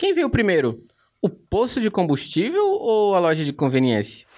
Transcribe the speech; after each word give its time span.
Quem 0.00 0.14
veio 0.14 0.30
primeiro? 0.30 0.84
O 1.20 1.28
posto 1.28 1.80
de 1.80 1.90
combustível 1.90 2.64
ou 2.64 3.16
a 3.16 3.18
loja 3.18 3.44
de 3.44 3.52
conveniência? 3.52 4.28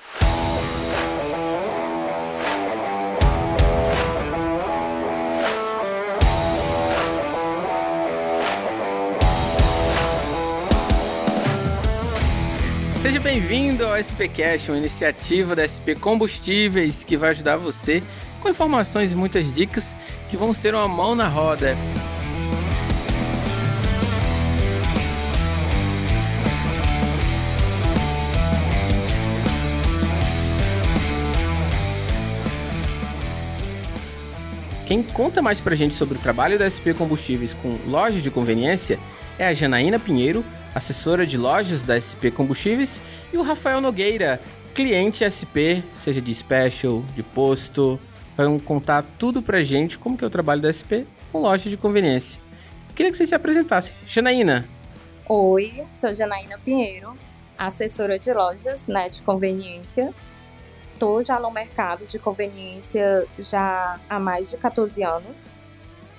Seja 13.02 13.20
bem-vindo 13.20 13.84
ao 13.84 13.98
SPCast, 13.98 14.70
uma 14.70 14.78
iniciativa 14.78 15.54
da 15.54 15.68
SP 15.68 15.92
Combustíveis 15.94 17.04
que 17.04 17.18
vai 17.18 17.32
ajudar 17.32 17.58
você 17.58 18.02
com 18.40 18.48
informações 18.48 19.12
e 19.12 19.14
muitas 19.14 19.54
dicas 19.54 19.94
que 20.30 20.38
vão 20.38 20.54
ser 20.54 20.74
uma 20.74 20.88
mão 20.88 21.14
na 21.14 21.28
roda. 21.28 21.76
Quem 34.90 35.04
conta 35.04 35.40
mais 35.40 35.60
pra 35.60 35.76
gente 35.76 35.94
sobre 35.94 36.18
o 36.18 36.20
trabalho 36.20 36.58
da 36.58 36.66
SP 36.66 36.90
Combustíveis 36.92 37.54
com 37.54 37.78
lojas 37.86 38.24
de 38.24 38.28
conveniência 38.28 38.98
é 39.38 39.46
a 39.46 39.54
Janaína 39.54 40.00
Pinheiro, 40.00 40.44
assessora 40.74 41.24
de 41.24 41.38
lojas 41.38 41.84
da 41.84 41.94
SP 41.94 42.34
Combustíveis, 42.34 43.00
e 43.32 43.36
o 43.36 43.42
Rafael 43.42 43.80
Nogueira, 43.80 44.40
cliente 44.74 45.22
SP, 45.22 45.86
seja 45.94 46.20
de 46.20 46.34
special, 46.34 47.04
de 47.14 47.22
posto, 47.22 48.00
vão 48.36 48.58
contar 48.58 49.04
tudo 49.16 49.40
pra 49.40 49.62
gente 49.62 49.96
como 49.96 50.18
que 50.18 50.24
é 50.24 50.26
o 50.26 50.30
trabalho 50.30 50.60
da 50.60 50.72
SP 50.74 51.06
com 51.30 51.38
loja 51.38 51.70
de 51.70 51.76
conveniência. 51.76 52.42
Queria 52.92 53.12
que 53.12 53.16
você 53.16 53.28
se 53.28 53.34
apresentasse. 53.36 53.92
Janaína. 54.08 54.68
Oi, 55.28 55.84
sou 55.92 56.12
Janaína 56.12 56.58
Pinheiro, 56.64 57.16
assessora 57.56 58.18
de 58.18 58.34
lojas 58.34 58.88
né, 58.88 59.08
de 59.08 59.20
conveniência. 59.20 60.12
Estou 61.00 61.22
já 61.22 61.40
no 61.40 61.50
mercado 61.50 62.04
de 62.04 62.18
conveniência 62.18 63.26
já 63.38 63.98
há 64.06 64.18
mais 64.18 64.50
de 64.50 64.58
14 64.58 65.02
anos 65.02 65.48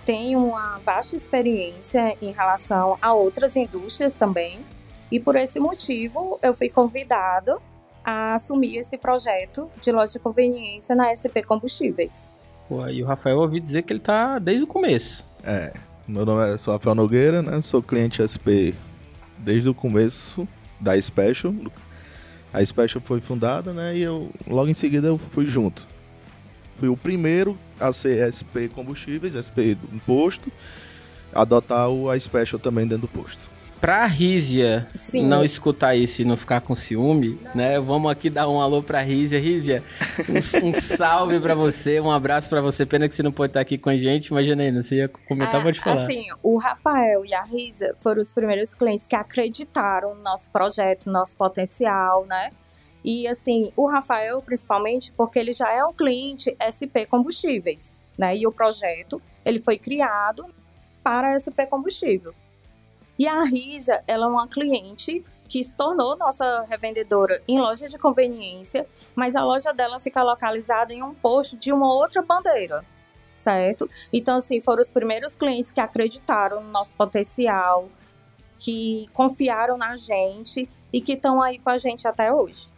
tenho 0.06 0.40
uma 0.40 0.80
vasta 0.80 1.16
experiência 1.16 2.18
em 2.20 2.32
relação 2.32 2.98
a 3.00 3.14
outras 3.14 3.56
indústrias 3.56 4.16
também, 4.16 4.60
e 5.12 5.20
por 5.20 5.36
esse 5.36 5.60
motivo 5.60 6.40
eu 6.42 6.56
fui 6.56 6.68
convidado 6.68 7.62
a 8.04 8.34
assumir 8.34 8.78
esse 8.78 8.98
projeto 8.98 9.70
de 9.82 9.92
loja 9.92 10.14
de 10.14 10.20
conveniência 10.20 10.96
na 10.96 11.16
SP 11.16 11.46
Combustíveis. 11.46 12.26
Pô, 12.68 12.88
e 12.88 13.04
o 13.04 13.06
Rafael 13.06 13.38
ouvi 13.38 13.60
dizer 13.60 13.84
que 13.84 13.94
ele 13.94 14.00
está 14.00 14.40
desde 14.40 14.64
o 14.64 14.68
começo. 14.68 15.24
É, 15.44 15.74
meu 16.08 16.26
nome 16.26 16.56
é 16.56 16.58
sou 16.58 16.74
Rafael 16.74 16.96
Nogueira, 16.96 17.44
né? 17.44 17.62
Sou 17.62 17.84
cliente 17.84 18.24
SP 18.26 18.74
desde 19.38 19.70
o 19.70 19.74
começo 19.76 20.48
da 20.80 21.00
Special. 21.00 21.54
A 22.54 22.66
Special 22.66 23.02
foi 23.04 23.22
fundada, 23.22 23.74
né? 23.74 23.96
E 23.96 24.02
eu 24.02 24.30
logo 24.48 24.70
em 24.70 24.74
seguida 24.74 25.08
eu 25.08 25.18
fui 25.18 25.46
junto. 25.48 25.88
Fui 26.76 26.90
o 26.90 26.98
primeiro 26.98 27.58
a 27.80 27.94
ser 27.94 28.28
SP 28.34 28.68
Combustíveis, 28.68 29.36
SP 29.38 29.76
do 29.76 30.02
posto, 30.06 30.52
adotar 31.34 31.90
o 31.90 32.10
a 32.10 32.20
Special 32.20 32.60
também 32.60 32.88
dentro 32.88 33.08
do 33.08 33.08
posto. 33.08 33.51
Pra 33.82 34.06
Rízia 34.06 34.88
Sim. 34.94 35.26
não 35.26 35.44
escutar 35.44 35.96
isso 35.96 36.22
e 36.22 36.26
não 36.26 36.38
ficar 36.38 36.62
com 36.62 36.76
ciúme, 36.76 37.40
né? 37.56 37.80
Vamos 37.80 38.12
aqui 38.12 38.30
dar 38.30 38.48
um 38.48 38.62
alô 38.62 38.84
pra 38.84 39.02
Rízia. 39.02 39.40
Rízia, 39.40 39.84
um, 40.30 40.70
um 40.70 40.74
salve 40.76 41.40
pra 41.40 41.56
você, 41.56 42.00
um 42.00 42.12
abraço 42.12 42.48
pra 42.48 42.62
você. 42.62 42.86
Pena 42.86 43.10
que 43.10 43.16
você 43.16 43.24
não 43.24 43.32
pode 43.32 43.50
estar 43.50 43.60
aqui 43.60 43.80
com 43.80 43.90
a 43.90 43.98
gente, 43.98 44.28
imagina 44.28 44.62
aí, 44.62 44.72
você 44.72 44.98
ia 44.98 45.10
comentar, 45.10 45.60
Ah, 45.60 45.64
pode 45.64 45.80
falar. 45.80 46.04
Assim, 46.04 46.28
o 46.44 46.60
Rafael 46.60 47.26
e 47.26 47.34
a 47.34 47.42
Risa 47.42 47.96
foram 48.02 48.22
os 48.22 48.32
primeiros 48.32 48.76
clientes 48.76 49.08
que 49.08 49.16
acreditaram 49.16 50.14
no 50.14 50.22
nosso 50.22 50.52
projeto, 50.52 51.08
no 51.08 51.14
nosso 51.14 51.36
potencial, 51.36 52.24
né? 52.28 52.52
E 53.04 53.28
assim, 53.28 53.74
o 53.76 53.88
Rafael, 53.88 54.44
principalmente, 54.44 55.12
porque 55.12 55.40
ele 55.40 55.54
já 55.54 55.74
é 55.74 55.84
um 55.84 55.92
cliente 55.92 56.56
SP 56.62 57.08
Combustíveis, 57.10 57.90
né? 58.16 58.38
E 58.38 58.46
o 58.46 58.52
projeto, 58.52 59.20
ele 59.44 59.60
foi 59.60 59.80
criado 59.80 60.46
para 61.04 61.34
SP 61.42 61.66
Combustível. 61.66 62.32
E 63.22 63.28
a 63.28 63.44
Risa, 63.44 64.02
ela 64.08 64.26
é 64.26 64.28
uma 64.28 64.48
cliente 64.48 65.24
que 65.48 65.64
se 65.64 65.78
tornou 65.78 66.18
nossa 66.18 66.66
revendedora 66.68 67.40
em 67.48 67.60
loja 67.60 67.88
de 67.88 67.96
conveniência, 68.00 68.88
mas 69.16 69.36
a 69.36 69.46
loja 69.46 69.72
dela 69.72 70.00
fica 70.00 70.24
localizada 70.24 70.92
em 70.92 71.04
um 71.04 71.14
posto 71.14 71.56
de 71.56 71.72
uma 71.72 71.86
outra 71.94 72.24
bandeira, 72.24 72.84
certo? 73.36 73.88
Então, 74.12 74.38
assim, 74.38 74.60
foram 74.60 74.82
os 74.82 74.92
primeiros 74.92 75.36
clientes 75.36 75.70
que 75.72 75.80
acreditaram 75.80 76.64
no 76.64 76.72
nosso 76.72 76.96
potencial, 76.96 77.90
que 78.58 79.08
confiaram 79.14 79.78
na 79.78 79.96
gente 79.96 80.68
e 80.92 81.00
que 81.00 81.14
estão 81.14 81.40
aí 81.40 81.60
com 81.60 81.70
a 81.70 81.78
gente 81.78 82.08
até 82.08 82.34
hoje. 82.34 82.70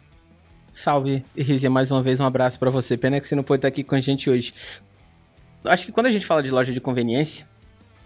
Salve, 0.70 1.24
Rízia, 1.34 1.70
mais 1.70 1.90
uma 1.90 2.02
vez 2.02 2.20
um 2.20 2.26
abraço 2.26 2.58
pra 2.58 2.68
você. 2.68 2.98
Pena 2.98 3.18
que 3.18 3.26
você 3.26 3.34
não 3.34 3.44
pode 3.44 3.60
estar 3.60 3.68
aqui 3.68 3.82
com 3.82 3.94
a 3.94 4.00
gente 4.02 4.28
hoje. 4.28 4.52
Acho 5.64 5.86
que 5.86 5.92
quando 5.92 6.04
a 6.04 6.12
gente 6.12 6.26
fala 6.26 6.42
de 6.42 6.50
loja 6.50 6.70
de 6.70 6.82
conveniência, 6.82 7.48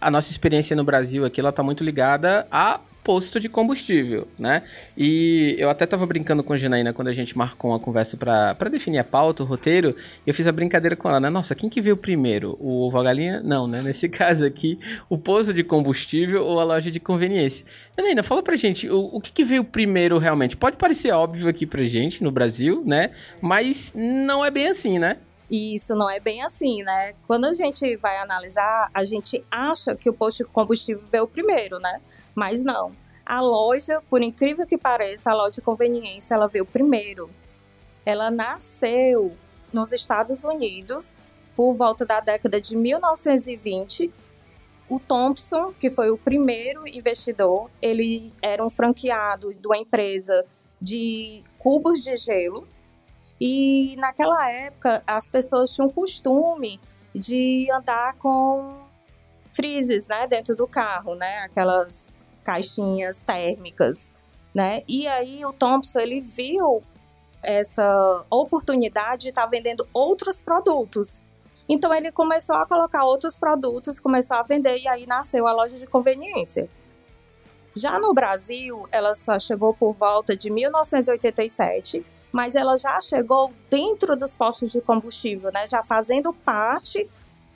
a 0.00 0.10
nossa 0.10 0.30
experiência 0.30 0.76
no 0.76 0.84
Brasil 0.84 1.24
aqui, 1.24 1.40
ela 1.40 1.52
tá 1.52 1.62
muito 1.62 1.82
ligada 1.82 2.46
a 2.50 2.80
posto 3.08 3.40
de 3.40 3.48
combustível, 3.48 4.28
né? 4.38 4.64
E 4.94 5.56
eu 5.58 5.70
até 5.70 5.86
tava 5.86 6.04
brincando 6.04 6.44
com 6.44 6.52
a 6.52 6.58
Janaína 6.58 6.92
quando 6.92 7.08
a 7.08 7.12
gente 7.14 7.38
marcou 7.38 7.70
uma 7.70 7.80
conversa 7.80 8.18
pra 8.18 8.68
definir 8.70 8.98
a 8.98 9.04
pauta, 9.04 9.42
o 9.42 9.46
roteiro, 9.46 9.96
eu 10.26 10.34
fiz 10.34 10.46
a 10.46 10.52
brincadeira 10.52 10.94
com 10.94 11.08
ela, 11.08 11.18
né? 11.18 11.30
Nossa, 11.30 11.54
quem 11.54 11.70
que 11.70 11.80
veio 11.80 11.96
primeiro? 11.96 12.54
O 12.60 12.86
ovo 12.86 12.98
a 12.98 13.02
galinha? 13.02 13.40
Não, 13.42 13.66
né? 13.66 13.80
Nesse 13.80 14.10
caso 14.12 14.44
aqui, 14.44 14.78
o 15.08 15.16
posto 15.16 15.54
de 15.54 15.64
combustível 15.64 16.44
ou 16.44 16.60
a 16.60 16.64
loja 16.64 16.90
de 16.90 17.00
conveniência. 17.00 17.64
Janaína, 17.96 18.22
fala 18.22 18.42
pra 18.42 18.56
gente, 18.56 18.90
o, 18.90 19.16
o 19.16 19.20
que, 19.22 19.32
que 19.32 19.42
veio 19.42 19.64
primeiro 19.64 20.18
realmente? 20.18 20.54
Pode 20.54 20.76
parecer 20.76 21.10
óbvio 21.12 21.48
aqui 21.48 21.64
pra 21.64 21.86
gente, 21.86 22.22
no 22.22 22.30
Brasil, 22.30 22.82
né? 22.84 23.12
Mas 23.40 23.90
não 23.96 24.44
é 24.44 24.50
bem 24.50 24.68
assim, 24.68 24.98
né? 24.98 25.16
E 25.50 25.74
isso 25.74 25.94
não 25.94 26.10
é 26.10 26.20
bem 26.20 26.42
assim, 26.42 26.82
né? 26.82 27.14
Quando 27.26 27.46
a 27.46 27.54
gente 27.54 27.96
vai 27.96 28.18
analisar, 28.18 28.90
a 28.92 29.04
gente 29.04 29.44
acha 29.50 29.94
que 29.94 30.10
o 30.10 30.12
posto 30.12 30.44
de 30.44 30.50
combustível 30.50 31.02
veio 31.10 31.26
primeiro, 31.26 31.78
né? 31.78 32.00
Mas 32.34 32.62
não. 32.62 32.92
A 33.24 33.40
loja, 33.40 34.02
por 34.08 34.22
incrível 34.22 34.66
que 34.66 34.76
pareça, 34.76 35.30
a 35.30 35.34
loja 35.34 35.56
de 35.56 35.60
conveniência, 35.62 36.34
ela 36.34 36.46
veio 36.46 36.66
primeiro. 36.66 37.30
Ela 38.04 38.30
nasceu 38.30 39.36
nos 39.72 39.92
Estados 39.92 40.44
Unidos 40.44 41.14
por 41.56 41.74
volta 41.74 42.06
da 42.06 42.20
década 42.20 42.60
de 42.60 42.76
1920. 42.76 44.12
O 44.88 44.98
Thompson, 45.00 45.74
que 45.78 45.90
foi 45.90 46.10
o 46.10 46.16
primeiro 46.16 46.86
investidor, 46.88 47.70
ele 47.82 48.32
era 48.40 48.64
um 48.64 48.70
franqueado 48.70 49.52
de 49.52 49.66
uma 49.66 49.76
empresa 49.76 50.46
de 50.80 51.42
cubos 51.58 52.02
de 52.02 52.16
gelo. 52.16 52.66
E 53.40 53.94
naquela 53.96 54.50
época 54.50 55.02
as 55.06 55.28
pessoas 55.28 55.70
tinham 55.70 55.88
o 55.88 55.92
costume 55.92 56.80
de 57.14 57.68
andar 57.70 58.14
com 58.14 58.86
freezes, 59.52 60.06
né, 60.06 60.26
dentro 60.26 60.54
do 60.54 60.66
carro, 60.66 61.14
né, 61.14 61.38
aquelas 61.38 62.06
caixinhas 62.44 63.20
térmicas, 63.20 64.10
né? 64.54 64.82
E 64.88 65.06
aí 65.06 65.44
o 65.44 65.52
Thompson 65.52 66.00
ele 66.00 66.20
viu 66.20 66.82
essa 67.42 68.24
oportunidade 68.30 69.22
de 69.22 69.28
estar 69.28 69.46
vendendo 69.46 69.86
outros 69.92 70.42
produtos. 70.42 71.24
Então 71.68 71.94
ele 71.94 72.10
começou 72.10 72.56
a 72.56 72.66
colocar 72.66 73.04
outros 73.04 73.38
produtos, 73.38 74.00
começou 74.00 74.36
a 74.36 74.42
vender 74.42 74.78
e 74.78 74.88
aí 74.88 75.06
nasceu 75.06 75.46
a 75.46 75.52
loja 75.52 75.78
de 75.78 75.86
conveniência. 75.86 76.68
Já 77.76 77.98
no 77.98 78.14
Brasil, 78.14 78.88
ela 78.90 79.14
só 79.14 79.38
chegou 79.38 79.74
por 79.74 79.92
volta 79.92 80.34
de 80.34 80.50
1987, 80.50 82.04
mas 82.32 82.54
ela 82.54 82.76
já 82.76 83.00
chegou 83.00 83.52
dentro 83.70 84.16
dos 84.16 84.36
postos 84.36 84.72
de 84.72 84.80
combustível, 84.80 85.50
né? 85.52 85.66
Já 85.70 85.82
fazendo 85.82 86.32
parte 86.32 87.08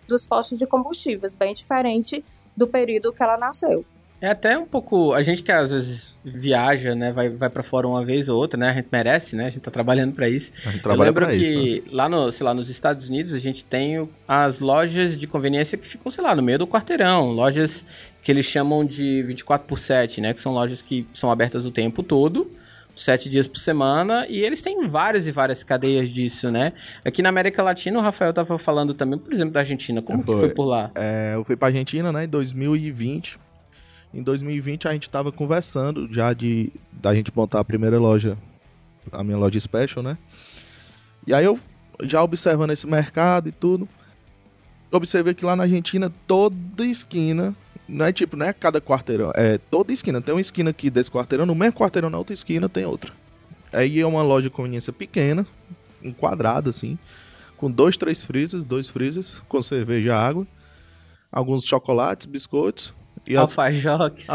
dos 0.08 0.26
postos 0.26 0.58
de 0.58 0.66
combustíveis, 0.66 1.34
bem 1.34 1.52
diferente 1.52 2.24
do 2.56 2.66
período 2.66 3.12
que 3.12 3.22
ela 3.22 3.36
nasceu. 3.36 3.84
É 4.20 4.28
até 4.28 4.56
um 4.56 4.64
pouco. 4.64 5.12
A 5.14 5.22
gente 5.24 5.42
que 5.42 5.50
às 5.50 5.72
vezes 5.72 6.16
viaja, 6.24 6.94
né? 6.94 7.10
Vai, 7.12 7.28
vai 7.28 7.50
para 7.50 7.64
fora 7.64 7.88
uma 7.88 8.04
vez 8.04 8.28
ou 8.28 8.38
outra, 8.38 8.56
né? 8.56 8.70
A 8.70 8.74
gente 8.74 8.86
merece, 8.92 9.34
né? 9.34 9.46
A 9.46 9.50
gente 9.50 9.62
tá 9.62 9.70
trabalhando 9.70 10.14
para 10.14 10.28
isso. 10.28 10.52
A 10.60 10.66
gente 10.70 10.76
Eu 10.76 10.82
trabalha 10.82 11.08
lembro 11.10 11.26
pra 11.26 11.34
que 11.34 11.42
isso, 11.42 11.86
né? 11.86 11.90
lá, 11.90 12.08
no, 12.08 12.30
sei 12.30 12.44
lá, 12.44 12.54
nos 12.54 12.68
Estados 12.68 13.08
Unidos 13.08 13.34
a 13.34 13.38
gente 13.40 13.64
tem 13.64 14.08
as 14.28 14.60
lojas 14.60 15.16
de 15.16 15.26
conveniência 15.26 15.76
que 15.76 15.88
ficam, 15.88 16.08
sei 16.12 16.22
lá, 16.22 16.36
no 16.36 16.42
meio 16.42 16.60
do 16.60 16.68
quarteirão. 16.68 17.32
Lojas 17.32 17.84
que 18.22 18.30
eles 18.30 18.46
chamam 18.46 18.84
de 18.84 19.24
24 19.24 19.66
por 19.66 19.76
7, 19.76 20.20
né? 20.20 20.32
Que 20.32 20.40
são 20.40 20.52
lojas 20.52 20.80
que 20.82 21.04
são 21.12 21.28
abertas 21.28 21.66
o 21.66 21.72
tempo 21.72 22.00
todo, 22.00 22.48
sete 22.96 23.28
dias 23.28 23.46
por 23.46 23.58
semana, 23.58 24.26
e 24.28 24.38
eles 24.38 24.60
têm 24.60 24.86
várias 24.86 25.26
e 25.26 25.32
várias 25.32 25.64
cadeias 25.64 26.10
disso, 26.10 26.50
né? 26.50 26.72
Aqui 27.04 27.22
na 27.22 27.28
América 27.28 27.62
Latina, 27.62 27.98
o 27.98 28.02
Rafael 28.02 28.32
tava 28.32 28.58
falando 28.58 28.94
também, 28.94 29.18
por 29.18 29.32
exemplo, 29.32 29.52
da 29.52 29.60
Argentina. 29.60 30.02
Como 30.02 30.18
que 30.18 30.26
Foi. 30.26 30.38
foi 30.38 30.48
por 30.50 30.64
lá? 30.64 30.90
É, 30.94 31.32
eu 31.34 31.44
fui 31.44 31.56
pra 31.56 31.68
Argentina, 31.68 32.12
né, 32.12 32.24
em 32.24 32.28
2020. 32.28 33.38
Em 34.14 34.22
2020 34.22 34.88
a 34.88 34.92
gente 34.92 35.08
tava 35.08 35.32
conversando 35.32 36.06
já 36.12 36.32
de 36.34 36.70
da 36.92 37.14
gente 37.14 37.32
montar 37.34 37.60
a 37.60 37.64
primeira 37.64 37.98
loja, 37.98 38.36
a 39.10 39.24
minha 39.24 39.38
loja 39.38 39.58
special, 39.58 40.02
né? 40.04 40.18
E 41.26 41.32
aí 41.32 41.44
eu 41.44 41.58
já 42.02 42.22
observando 42.22 42.72
esse 42.72 42.86
mercado 42.86 43.48
e 43.48 43.52
tudo, 43.52 43.88
observei 44.90 45.32
que 45.32 45.44
lá 45.44 45.56
na 45.56 45.62
Argentina 45.62 46.12
toda 46.26 46.84
esquina 46.84 47.54
não 47.88 48.06
é 48.06 48.12
tipo, 48.12 48.36
não 48.36 48.46
é 48.46 48.52
cada 48.52 48.80
quarteirão, 48.80 49.32
é 49.34 49.58
toda 49.58 49.92
esquina. 49.92 50.20
Tem 50.20 50.34
uma 50.34 50.40
esquina 50.40 50.70
aqui 50.70 50.88
desse 50.90 51.10
quarteirão, 51.10 51.46
no 51.46 51.54
mesmo 51.54 51.74
quarteirão 51.74 52.10
na 52.10 52.18
outra 52.18 52.34
esquina 52.34 52.68
tem 52.68 52.84
outra. 52.84 53.12
Aí 53.72 54.00
é 54.00 54.06
uma 54.06 54.22
loja 54.22 54.44
de 54.44 54.50
conveniência 54.50 54.92
pequena, 54.92 55.46
um 56.02 56.12
quadrado 56.12 56.70
assim, 56.70 56.98
com 57.56 57.70
dois, 57.70 57.96
três 57.96 58.24
freezers, 58.24 58.64
dois 58.64 58.88
freezers, 58.88 59.42
com 59.48 59.62
cerveja 59.62 60.08
e 60.08 60.10
água, 60.10 60.46
alguns 61.30 61.64
chocolates, 61.64 62.26
biscoitos. 62.26 62.94
E 63.26 63.36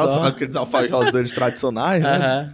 só. 0.08 0.24
Aqueles 0.24 0.56
alfajores 0.56 1.12
deles 1.12 1.34
tradicionais, 1.34 2.02
né? 2.02 2.44
Uhum. 2.44 2.54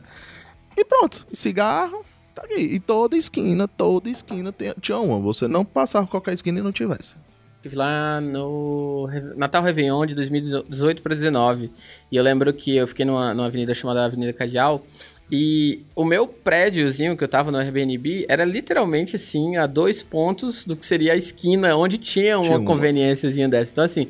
E 0.76 0.84
pronto, 0.84 1.28
e 1.32 1.38
cigarro, 1.38 2.04
tá 2.34 2.42
aqui. 2.44 2.60
E 2.60 2.80
toda 2.80 3.16
esquina, 3.16 3.68
toda 3.68 4.10
esquina 4.10 4.54
tinha 4.82 4.98
uma. 4.98 5.20
Você 5.20 5.48
não 5.48 5.64
passava 5.64 6.08
qualquer 6.08 6.34
esquina 6.34 6.60
e 6.60 6.64
não 6.64 6.72
tivesse. 6.72 7.16
Estive 7.64 7.78
lá 7.78 8.20
no 8.20 9.08
Natal 9.38 9.64
Réveillon 9.64 10.06
de 10.06 10.14
2018 10.16 11.02
para 11.02 11.16
2019. 11.16 11.72
E 12.12 12.18
eu 12.18 12.22
lembro 12.22 12.54
que 12.54 12.76
eu 12.76 12.86
fiquei 12.86 13.06
numa, 13.06 13.34
numa 13.34 13.48
avenida 13.48 13.74
chamada 13.74 14.04
Avenida 14.04 14.34
Cadial. 14.34 14.86
E 15.32 15.82
o 15.96 16.04
meu 16.04 16.28
prédiozinho 16.28 17.16
que 17.16 17.24
eu 17.24 17.28
tava 17.28 17.52
no 17.52 17.58
Airbnb 17.58 18.26
era 18.28 18.44
literalmente 18.44 19.16
assim, 19.16 19.56
a 19.56 19.66
dois 19.66 20.04
pontos 20.04 20.66
do 20.66 20.76
que 20.76 20.86
seria 20.86 21.14
a 21.14 21.16
esquina 21.16 21.74
onde 21.78 21.98
tinha 21.98 22.38
uma, 22.38 22.44
tinha 22.44 22.58
uma. 22.58 22.68
conveniênciazinha 22.68 23.48
dessa. 23.48 23.72
Então, 23.72 23.86
assim, 23.86 24.10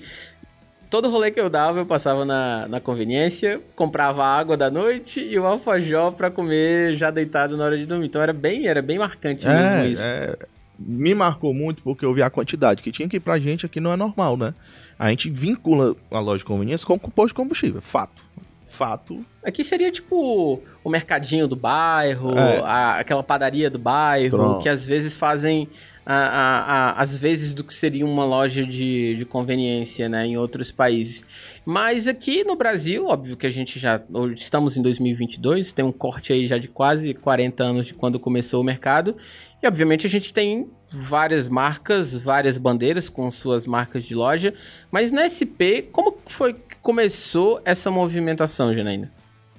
todo 0.89 1.07
rolê 1.07 1.29
que 1.29 1.39
eu 1.39 1.47
dava, 1.47 1.77
eu 1.77 1.85
passava 1.85 2.25
na, 2.25 2.67
na 2.67 2.79
conveniência, 2.79 3.61
comprava 3.75 4.25
água 4.25 4.57
da 4.57 4.71
noite 4.71 5.21
e 5.21 5.37
o 5.37 5.45
alfajor 5.45 6.13
para 6.13 6.31
comer 6.31 6.95
já 6.95 7.11
deitado 7.11 7.55
na 7.55 7.65
hora 7.65 7.77
de 7.77 7.85
dormir. 7.85 8.07
Então 8.07 8.19
era 8.19 8.33
bem, 8.33 8.65
era 8.65 8.81
bem 8.81 8.97
marcante 8.97 9.45
é, 9.45 9.49
mesmo 9.49 9.91
isso. 9.91 10.07
É, 10.07 10.35
me 10.77 11.13
marcou 11.13 11.53
muito 11.53 11.81
porque 11.83 12.05
eu 12.05 12.13
vi 12.13 12.21
a 12.21 12.29
quantidade 12.29 12.81
que 12.81 12.91
tinha 12.91 13.07
que 13.07 13.17
ir 13.17 13.19
pra 13.19 13.39
gente 13.39 13.65
aqui 13.65 13.79
não 13.79 13.91
é 13.91 13.95
normal, 13.95 14.35
né? 14.37 14.53
A 14.97 15.09
gente 15.09 15.29
vincula 15.29 15.95
a 16.11 16.19
loja 16.19 16.39
de 16.39 16.45
conveniência 16.45 16.85
com 16.85 16.95
o 16.95 16.99
posto 16.99 17.29
de 17.29 17.33
combustível, 17.35 17.81
fato. 17.81 18.23
Fato. 18.69 19.23
Aqui 19.43 19.63
seria 19.63 19.91
tipo 19.91 20.61
o 20.83 20.89
mercadinho 20.89 21.47
do 21.47 21.55
bairro, 21.55 22.37
é. 22.37 22.59
a, 22.63 22.99
aquela 22.99 23.21
padaria 23.21 23.69
do 23.69 23.77
bairro, 23.77 24.37
Pronto. 24.37 24.63
que 24.63 24.69
às 24.69 24.85
vezes 24.85 25.15
fazem 25.15 25.69
a, 26.05 26.15
a, 26.15 27.01
às 27.01 27.17
vezes 27.17 27.53
do 27.53 27.63
que 27.63 27.73
seria 27.73 28.05
uma 28.05 28.25
loja 28.25 28.65
de, 28.65 29.15
de 29.15 29.25
conveniência, 29.25 30.09
né, 30.09 30.25
em 30.25 30.37
outros 30.37 30.71
países. 30.71 31.23
Mas 31.65 32.07
aqui 32.07 32.43
no 32.43 32.55
Brasil, 32.55 33.07
óbvio 33.07 33.37
que 33.37 33.47
a 33.47 33.49
gente 33.49 33.79
já 33.79 34.01
estamos 34.35 34.75
em 34.75 34.81
2022, 34.81 35.71
tem 35.71 35.85
um 35.85 35.91
corte 35.91 36.33
aí 36.33 36.45
já 36.45 36.57
de 36.57 36.67
quase 36.67 37.13
40 37.13 37.63
anos 37.63 37.87
de 37.87 37.93
quando 37.93 38.19
começou 38.19 38.59
o 38.59 38.63
mercado, 38.63 39.15
e 39.63 39.67
obviamente 39.67 40.05
a 40.05 40.09
gente 40.09 40.33
tem 40.33 40.69
várias 40.91 41.47
marcas, 41.47 42.13
várias 42.13 42.57
bandeiras 42.57 43.07
com 43.07 43.31
suas 43.31 43.65
marcas 43.65 44.03
de 44.03 44.13
loja, 44.13 44.53
mas 44.91 45.09
na 45.09 45.23
SP, 45.23 45.87
como 45.89 46.17
foi 46.25 46.53
que 46.53 46.75
começou 46.81 47.61
essa 47.63 47.89
movimentação, 47.89 48.75
Janaína? 48.75 49.09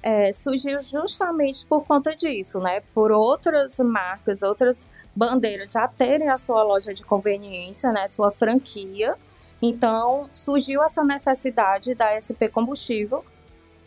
É, 0.03 0.31
surgiu 0.31 0.79
justamente 0.83 1.65
por 1.65 1.83
conta 1.85 2.15
disso, 2.15 2.59
né? 2.59 2.81
Por 2.93 3.11
outras 3.11 3.79
marcas, 3.79 4.43
outras 4.43 4.87
bandeiras 5.15 5.71
já 5.71 5.87
terem 5.87 6.29
a 6.29 6.37
sua 6.37 6.61
loja 6.61 6.93
de 6.93 7.03
conveniência, 7.03 7.91
né? 7.91 8.07
Sua 8.07 8.29
franquia. 8.29 9.15
Então, 9.59 10.29
surgiu 10.31 10.83
essa 10.83 11.03
necessidade 11.03 11.95
da 11.95 12.21
SP 12.21 12.45
Combustível 12.47 13.25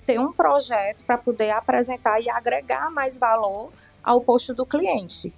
ter 0.05 0.19
um 0.19 0.33
projeto 0.33 1.05
para 1.05 1.17
poder 1.17 1.51
apresentar 1.51 2.21
e 2.21 2.29
agregar 2.29 2.91
mais 2.91 3.17
valor 3.17 3.71
ao 4.03 4.21
posto 4.21 4.53
do 4.53 4.67
cliente. 4.67 5.33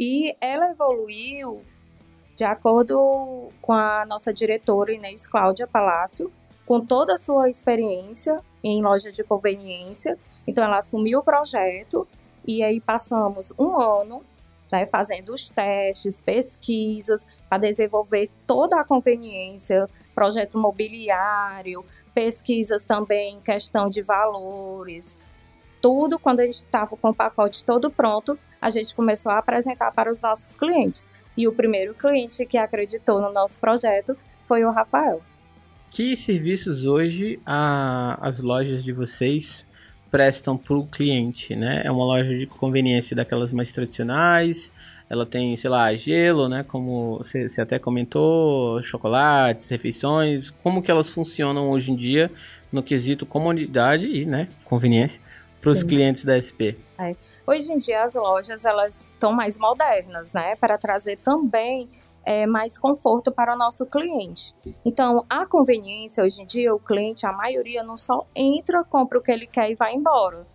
E 0.00 0.34
ela 0.40 0.70
evoluiu 0.70 1.62
de 2.34 2.42
acordo 2.42 3.50
com 3.60 3.74
a 3.74 4.06
nossa 4.06 4.32
diretora 4.32 4.94
Inês 4.94 5.26
Cláudia 5.26 5.66
Palácio, 5.66 6.32
com 6.64 6.80
toda 6.80 7.12
a 7.12 7.18
sua 7.18 7.50
experiência 7.50 8.40
em 8.64 8.80
loja 8.80 9.12
de 9.12 9.22
conveniência. 9.22 10.18
Então, 10.46 10.64
ela 10.64 10.78
assumiu 10.78 11.18
o 11.18 11.22
projeto 11.22 12.08
e 12.46 12.62
aí 12.62 12.80
passamos 12.80 13.52
um 13.58 13.78
ano 13.78 14.24
né, 14.72 14.86
fazendo 14.86 15.34
os 15.34 15.50
testes, 15.50 16.18
pesquisas, 16.18 17.26
para 17.46 17.58
desenvolver 17.58 18.30
toda 18.46 18.80
a 18.80 18.84
conveniência, 18.84 19.86
projeto 20.14 20.56
mobiliário, 20.56 21.84
pesquisas 22.14 22.84
também 22.84 23.34
em 23.34 23.40
questão 23.40 23.90
de 23.90 24.00
valores. 24.00 25.18
Tudo 25.82 26.18
quando 26.18 26.40
a 26.40 26.44
gente 26.44 26.54
estava 26.54 26.96
com 26.96 27.10
o 27.10 27.14
pacote 27.14 27.64
todo 27.64 27.90
pronto, 27.90 28.38
a 28.60 28.70
gente 28.70 28.94
começou 28.94 29.32
a 29.32 29.38
apresentar 29.38 29.90
para 29.92 30.10
os 30.10 30.22
nossos 30.22 30.54
clientes. 30.56 31.08
E 31.36 31.48
o 31.48 31.52
primeiro 31.52 31.94
cliente 31.94 32.44
que 32.44 32.58
acreditou 32.58 33.20
no 33.20 33.32
nosso 33.32 33.58
projeto 33.58 34.16
foi 34.46 34.64
o 34.64 34.70
Rafael. 34.70 35.22
Que 35.90 36.14
serviços 36.14 36.86
hoje 36.86 37.40
a, 37.44 38.18
as 38.20 38.40
lojas 38.40 38.84
de 38.84 38.92
vocês 38.92 39.66
prestam 40.10 40.56
para 40.56 40.74
o 40.74 40.86
cliente, 40.86 41.54
né? 41.54 41.82
É 41.84 41.90
uma 41.90 42.04
loja 42.04 42.36
de 42.36 42.46
conveniência 42.46 43.16
daquelas 43.16 43.52
mais 43.52 43.72
tradicionais. 43.72 44.72
Ela 45.08 45.24
tem, 45.24 45.56
sei 45.56 45.70
lá, 45.70 45.92
gelo, 45.94 46.48
né? 46.48 46.64
Como 46.64 47.18
você, 47.18 47.48
você 47.48 47.60
até 47.60 47.78
comentou, 47.78 48.82
chocolates, 48.82 49.68
refeições. 49.68 50.50
Como 50.50 50.82
que 50.82 50.90
elas 50.90 51.10
funcionam 51.10 51.70
hoje 51.70 51.92
em 51.92 51.96
dia 51.96 52.30
no 52.70 52.82
quesito 52.82 53.26
comodidade 53.26 54.06
e, 54.06 54.24
né, 54.24 54.48
conveniência 54.64 55.20
para 55.60 55.70
os 55.70 55.82
clientes 55.82 56.24
da 56.24 56.40
SP? 56.40 56.78
É. 56.98 57.14
Hoje 57.46 57.72
em 57.72 57.78
dia 57.78 58.04
as 58.04 58.14
lojas 58.14 58.64
elas 58.64 59.08
estão 59.12 59.32
mais 59.32 59.58
modernas, 59.58 60.32
né, 60.32 60.56
para 60.56 60.78
trazer 60.78 61.16
também 61.16 61.88
é, 62.24 62.46
mais 62.46 62.78
conforto 62.78 63.32
para 63.32 63.54
o 63.54 63.58
nosso 63.58 63.86
cliente. 63.86 64.54
Então, 64.84 65.24
a 65.28 65.46
conveniência 65.46 66.22
hoje 66.22 66.42
em 66.42 66.46
dia, 66.46 66.74
o 66.74 66.78
cliente, 66.78 67.26
a 67.26 67.32
maioria 67.32 67.82
não 67.82 67.96
só 67.96 68.26
entra, 68.34 68.84
compra 68.84 69.18
o 69.18 69.22
que 69.22 69.32
ele 69.32 69.46
quer 69.46 69.70
e 69.70 69.74
vai 69.74 69.94
embora. 69.94 70.46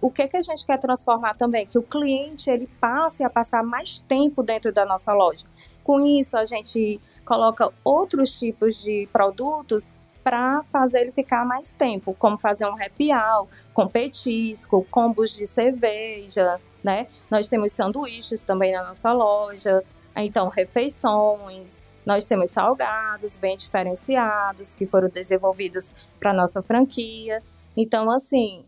O 0.00 0.10
que, 0.10 0.26
que 0.26 0.36
a 0.36 0.40
gente 0.40 0.66
quer 0.66 0.78
transformar 0.78 1.34
também? 1.34 1.64
Que 1.64 1.78
o 1.78 1.82
cliente 1.82 2.50
ele 2.50 2.66
passe 2.80 3.22
a 3.22 3.30
passar 3.30 3.62
mais 3.62 4.00
tempo 4.00 4.42
dentro 4.42 4.72
da 4.72 4.84
nossa 4.84 5.12
loja. 5.12 5.46
Com 5.84 6.00
isso, 6.00 6.36
a 6.36 6.44
gente 6.44 7.00
coloca 7.24 7.72
outros 7.84 8.36
tipos 8.36 8.82
de 8.82 9.08
produtos 9.12 9.92
para 10.22 10.62
fazer 10.64 11.00
ele 11.00 11.12
ficar 11.12 11.44
mais 11.44 11.72
tempo, 11.72 12.14
como 12.18 12.38
fazer 12.38 12.66
um 12.66 12.74
hour, 12.74 13.48
com 13.74 13.88
petisco, 13.88 14.86
combos 14.90 15.34
de 15.36 15.46
cerveja, 15.46 16.60
né? 16.82 17.08
Nós 17.30 17.48
temos 17.48 17.72
sanduíches 17.72 18.42
também 18.42 18.72
na 18.72 18.84
nossa 18.84 19.12
loja, 19.12 19.82
então 20.14 20.48
refeições, 20.48 21.84
nós 22.04 22.26
temos 22.26 22.50
salgados 22.50 23.36
bem 23.36 23.56
diferenciados 23.56 24.74
que 24.74 24.86
foram 24.86 25.08
desenvolvidos 25.08 25.94
para 26.18 26.32
nossa 26.32 26.60
franquia. 26.60 27.42
Então, 27.76 28.10
assim, 28.10 28.64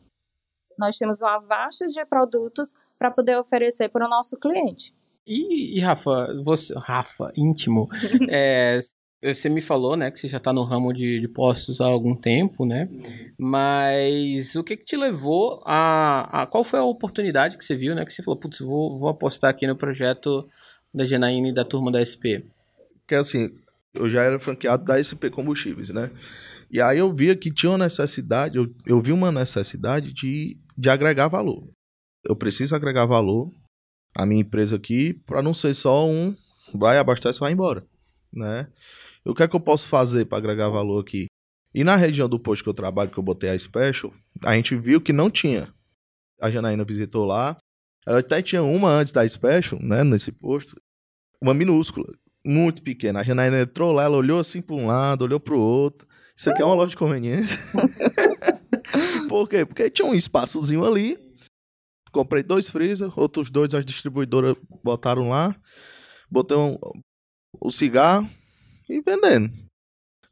nós 0.78 0.96
temos 0.96 1.20
uma 1.20 1.38
vasta 1.38 1.86
de 1.88 2.04
produtos 2.06 2.74
para 2.98 3.10
poder 3.10 3.36
oferecer 3.36 3.88
para 3.88 4.06
o 4.06 4.08
nosso 4.08 4.38
cliente. 4.38 4.94
E, 5.26 5.78
e, 5.78 5.80
Rafa, 5.80 6.28
você, 6.44 6.74
Rafa, 6.76 7.32
íntimo, 7.36 7.88
é, 8.30 8.78
você 9.32 9.48
me 9.48 9.62
falou, 9.62 9.96
né, 9.96 10.10
que 10.10 10.18
você 10.18 10.28
já 10.28 10.36
está 10.36 10.52
no 10.52 10.64
ramo 10.64 10.92
de, 10.92 11.20
de 11.20 11.28
postos 11.28 11.80
há 11.80 11.86
algum 11.86 12.14
tempo, 12.14 12.66
né? 12.66 12.88
Mas 13.38 14.54
o 14.54 14.62
que, 14.62 14.76
que 14.76 14.84
te 14.84 14.96
levou 14.96 15.62
a, 15.64 16.42
a, 16.42 16.46
Qual 16.46 16.62
foi 16.62 16.78
a 16.78 16.84
oportunidade 16.84 17.56
que 17.56 17.64
você 17.64 17.74
viu, 17.74 17.94
né? 17.94 18.04
Que 18.04 18.12
você 18.12 18.22
falou, 18.22 18.38
putz, 18.38 18.58
vou, 18.60 18.98
vou 18.98 19.08
apostar 19.08 19.50
aqui 19.50 19.66
no 19.66 19.76
projeto 19.76 20.46
da 20.92 21.06
Genaína 21.06 21.48
e 21.48 21.54
da 21.54 21.64
turma 21.64 21.90
da 21.90 22.04
SP? 22.04 22.44
Que 23.06 23.14
assim, 23.14 23.50
eu 23.94 24.10
já 24.10 24.22
era 24.22 24.38
franqueado 24.38 24.84
da 24.84 25.02
SP 25.02 25.30
Combustíveis, 25.30 25.88
né? 25.90 26.10
E 26.70 26.80
aí 26.80 26.98
eu 26.98 27.14
via 27.14 27.36
que 27.36 27.52
tinha 27.52 27.70
uma 27.70 27.78
necessidade, 27.78 28.58
eu, 28.58 28.74
eu 28.84 29.00
vi 29.00 29.12
uma 29.12 29.30
necessidade 29.30 30.12
de, 30.12 30.58
de 30.76 30.90
agregar 30.90 31.28
valor. 31.28 31.66
Eu 32.24 32.34
preciso 32.34 32.74
agregar 32.74 33.06
valor 33.06 33.50
à 34.14 34.26
minha 34.26 34.40
empresa 34.40 34.76
aqui 34.76 35.14
para 35.26 35.42
não 35.42 35.54
ser 35.54 35.74
só 35.74 36.06
um 36.06 36.36
vai 36.74 36.98
abastece 36.98 37.38
e 37.38 37.40
vai 37.40 37.52
embora, 37.52 37.84
né? 38.32 38.66
O 39.24 39.34
que 39.34 39.42
é 39.42 39.48
que 39.48 39.56
eu 39.56 39.60
posso 39.60 39.88
fazer 39.88 40.26
para 40.26 40.38
agregar 40.38 40.68
valor 40.68 41.00
aqui? 41.00 41.26
E 41.74 41.82
na 41.82 41.96
região 41.96 42.28
do 42.28 42.38
posto 42.38 42.62
que 42.62 42.68
eu 42.68 42.74
trabalho, 42.74 43.10
que 43.10 43.18
eu 43.18 43.22
botei 43.22 43.50
a 43.50 43.58
Special, 43.58 44.12
a 44.44 44.54
gente 44.54 44.76
viu 44.76 45.00
que 45.00 45.12
não 45.12 45.30
tinha. 45.30 45.72
A 46.40 46.50
Janaína 46.50 46.84
visitou 46.84 47.24
lá. 47.24 47.56
Ela 48.06 48.20
até 48.20 48.40
tinha 48.42 48.62
uma 48.62 48.90
antes 48.90 49.12
da 49.12 49.28
Special, 49.28 49.80
né, 49.82 50.04
nesse 50.04 50.30
posto. 50.30 50.80
Uma 51.40 51.54
minúscula, 51.54 52.06
muito 52.44 52.82
pequena. 52.82 53.20
A 53.20 53.22
Janaína 53.22 53.62
entrou 53.62 53.92
lá, 53.92 54.04
ela 54.04 54.16
olhou 54.16 54.38
assim 54.38 54.60
para 54.60 54.76
um 54.76 54.86
lado, 54.86 55.22
olhou 55.22 55.40
para 55.40 55.54
o 55.54 55.60
outro. 55.60 56.06
Isso 56.36 56.50
aqui 56.50 56.62
é 56.62 56.64
uma 56.64 56.74
loja 56.74 56.90
de 56.90 56.96
conveniência. 56.96 57.58
Por 59.28 59.48
quê? 59.48 59.64
Porque 59.64 59.90
tinha 59.90 60.06
um 60.06 60.14
espaçozinho 60.14 60.84
ali. 60.84 61.18
Comprei 62.12 62.42
dois 62.42 62.68
freezer, 62.70 63.10
outros 63.18 63.50
dois 63.50 63.74
as 63.74 63.84
distribuidoras 63.84 64.56
botaram 64.82 65.28
lá. 65.28 65.56
Botei 66.30 66.56
um, 66.56 66.78
o 67.60 67.70
cigarro, 67.70 68.28
e 68.88 69.00
vendendo. 69.00 69.50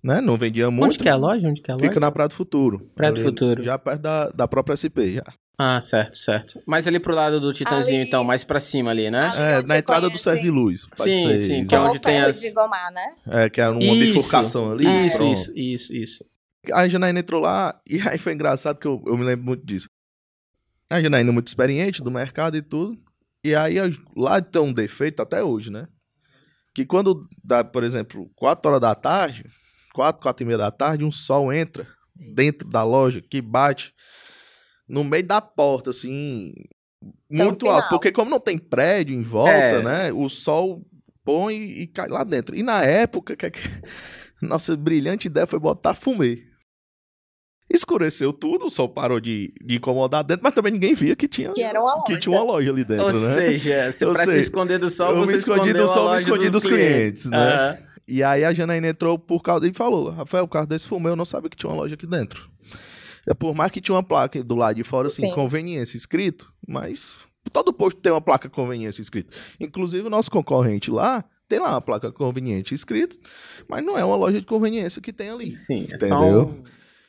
Né? 0.03 0.21
Não 0.21 0.37
vendia 0.37 0.71
muito. 0.71 0.87
Onde 0.87 0.99
que 0.99 1.09
é 1.09 1.13
a 1.13 1.17
loja? 1.17 1.47
Onde 1.47 1.63
que 1.63 1.71
é 1.71 1.75
a 1.75 1.77
loja? 1.77 1.89
Fica 1.89 2.01
na 2.01 2.11
Praia 2.11 2.29
do 2.29 2.35
Futuro. 2.35 2.91
Praia 2.95 3.13
do 3.13 3.21
Futuro. 3.21 3.63
Já 3.63 3.79
perto 3.79 4.01
da, 4.01 4.29
da 4.31 4.49
própria 4.49 4.77
SP, 4.77 5.15
já. 5.15 5.25
Ah, 5.57 5.81
certo, 5.81 6.19
certo. 6.19 6.63
Mas 6.67 6.89
ali 6.89 6.99
pro 6.99 7.15
lado 7.15 7.39
do 7.39 7.53
Titãzinho, 7.53 8.01
ali... 8.01 8.09
então, 8.09 8.25
mais 8.25 8.43
pra 8.43 8.59
cima 8.59 8.91
ali, 8.91 9.11
né? 9.11 9.31
é, 9.35 9.69
na 9.69 9.79
entrada 9.79 10.07
conhece. 10.07 10.11
do 10.11 10.19
Serviluz. 10.19 10.89
Sim, 10.97 11.15
ser, 11.15 11.39
sim, 11.39 11.67
que 11.67 11.75
é 11.75 11.79
onde 11.79 12.01
tem 12.01 12.21
as... 12.21 12.41
de 12.41 12.51
Gomar, 12.51 12.91
né? 12.93 13.15
É, 13.27 13.51
que 13.51 13.61
é 13.61 13.69
uma 13.69 13.81
isso, 13.81 14.15
bifurcação 14.15 14.73
ali. 14.73 15.07
Isso, 15.07 15.23
isso, 15.23 15.53
isso, 15.55 15.95
isso. 15.95 16.25
A 16.73 16.89
Janaína 16.89 17.21
entrou 17.21 17.41
lá 17.41 17.81
e 17.89 18.01
aí 18.01 18.19
foi 18.19 18.33
engraçado 18.33 18.79
que 18.79 18.87
eu, 18.87 19.03
eu 19.07 19.17
me 19.17 19.25
lembro 19.25 19.45
muito 19.45 19.65
disso. 19.65 19.89
A 20.91 21.01
Janaína 21.01 21.31
é 21.31 21.33
muito 21.33 21.49
experiente 21.49 22.03
do 22.03 22.11
mercado 22.11 22.57
e 22.57 22.63
tudo. 22.63 22.99
E 23.45 23.55
aí 23.55 23.77
lá 24.17 24.41
tem 24.41 24.63
um 24.63 24.73
defeito 24.73 25.21
até 25.21 25.43
hoje, 25.45 25.71
né? 25.71 25.87
Que 26.75 26.87
quando 26.87 27.29
dá, 27.43 27.63
por 27.63 27.85
exemplo, 27.85 28.31
4 28.35 28.69
horas 28.69 28.81
da 28.81 28.95
tarde, 28.95 29.45
4, 29.95 30.23
4 30.23 30.43
e 30.43 30.47
meia 30.47 30.59
da 30.59 30.71
tarde, 30.71 31.05
um 31.05 31.11
sol 31.11 31.53
entra 31.53 31.87
dentro 32.15 32.69
da 32.69 32.83
loja 32.83 33.21
que 33.21 33.41
bate 33.41 33.93
no 34.89 35.05
meio 35.05 35.27
da 35.27 35.41
porta, 35.41 35.91
assim, 35.91 36.55
muito 37.31 37.69
alto. 37.69 37.89
Porque 37.89 38.13
como 38.13 38.31
não 38.31 38.41
tem 38.41 38.59
prédio 38.59 39.15
em 39.15 39.23
volta, 39.23 39.53
é. 39.53 39.83
né? 39.83 40.13
O 40.13 40.29
sol 40.29 40.85
põe 41.25 41.57
e 41.57 41.87
cai 41.87 42.09
lá 42.09 42.25
dentro. 42.25 42.57
E 42.57 42.63
na 42.63 42.83
época, 42.83 43.37
que, 43.37 43.51
nossa 44.41 44.77
brilhante 44.77 45.29
ideia 45.29 45.47
foi 45.47 45.59
botar 45.59 45.95
fumê. 45.95 46.52
Escureceu 47.73 48.33
tudo, 48.33 48.67
o 48.67 48.71
sol 48.71 48.89
parou 48.89 49.19
de, 49.19 49.55
de 49.65 49.77
incomodar 49.77 50.23
dentro, 50.23 50.43
mas 50.45 50.53
também 50.53 50.73
ninguém 50.73 50.93
via 50.93 51.17
que 51.17 51.27
tinha, 51.27 51.53
que, 51.53 51.63
que 52.07 52.19
tinha 52.19 52.37
uma 52.37 52.45
loja 52.45 52.71
ali 52.71 52.85
dentro, 52.85 53.07
Ou 53.07 53.13
né? 53.13 53.35
seja, 53.35 53.93
você 53.93 54.07
pra 54.07 54.27
se 54.27 54.39
esconder 54.39 54.79
do 54.79 54.91
sol, 54.91 55.13
eu 55.13 55.21
você 55.21 55.33
me 55.33 55.39
escondi 55.39 55.73
do 55.73 55.89
sol, 55.89 56.11
me 56.11 56.17
escondi 56.19 56.45
dos, 56.45 56.53
dos 56.53 56.63
clientes, 56.65 57.23
clientes 57.23 57.27
né? 57.27 57.71
Uhum. 57.71 57.93
E 58.07 58.23
aí 58.23 58.45
a 58.45 58.53
Janaína 58.53 58.89
entrou 58.89 59.19
por 59.19 59.41
causa. 59.43 59.67
E 59.67 59.73
falou: 59.73 60.11
Rafael, 60.11 60.47
por 60.47 60.55
causa 60.55 60.67
desse 60.67 60.87
fumê, 60.87 61.11
eu 61.11 61.17
não 61.17 61.25
sabia 61.25 61.49
que 61.49 61.57
tinha 61.57 61.71
uma 61.71 61.77
loja 61.77 61.95
aqui 61.95 62.07
dentro. 62.07 62.51
É 63.27 63.33
por 63.33 63.55
mais 63.55 63.71
que 63.71 63.81
tinha 63.81 63.95
uma 63.95 64.03
placa 64.03 64.43
do 64.43 64.55
lado 64.57 64.77
de 64.77 64.85
fora, 64.85 65.09
assim, 65.09 65.23
Sim. 65.23 65.33
conveniência 65.33 65.97
escrito, 65.97 66.53
mas 66.67 67.21
todo 67.53 67.73
posto 67.73 68.01
tem 68.01 68.13
uma 68.13 68.21
placa 68.21 68.49
conveniência 68.51 69.01
escrito. 69.01 69.35
Inclusive 69.61 70.07
o 70.07 70.11
nosso 70.11 70.31
concorrente 70.31 70.91
lá 70.91 71.25
tem 71.49 71.61
lá 71.61 71.71
uma 71.71 71.81
placa 71.81 72.11
conveniente 72.11 72.75
escrito, 72.75 73.19
mas 73.69 73.85
não 73.85 73.97
é 73.97 74.05
uma 74.05 74.17
loja 74.17 74.41
de 74.41 74.47
conveniência 74.47 75.01
que 75.01 75.13
tem 75.13 75.31
ali. 75.31 75.51
Sim, 75.51 75.87
é 75.91 75.95
entendeu? 75.95 76.09
só 76.09 76.21
um... 76.21 76.65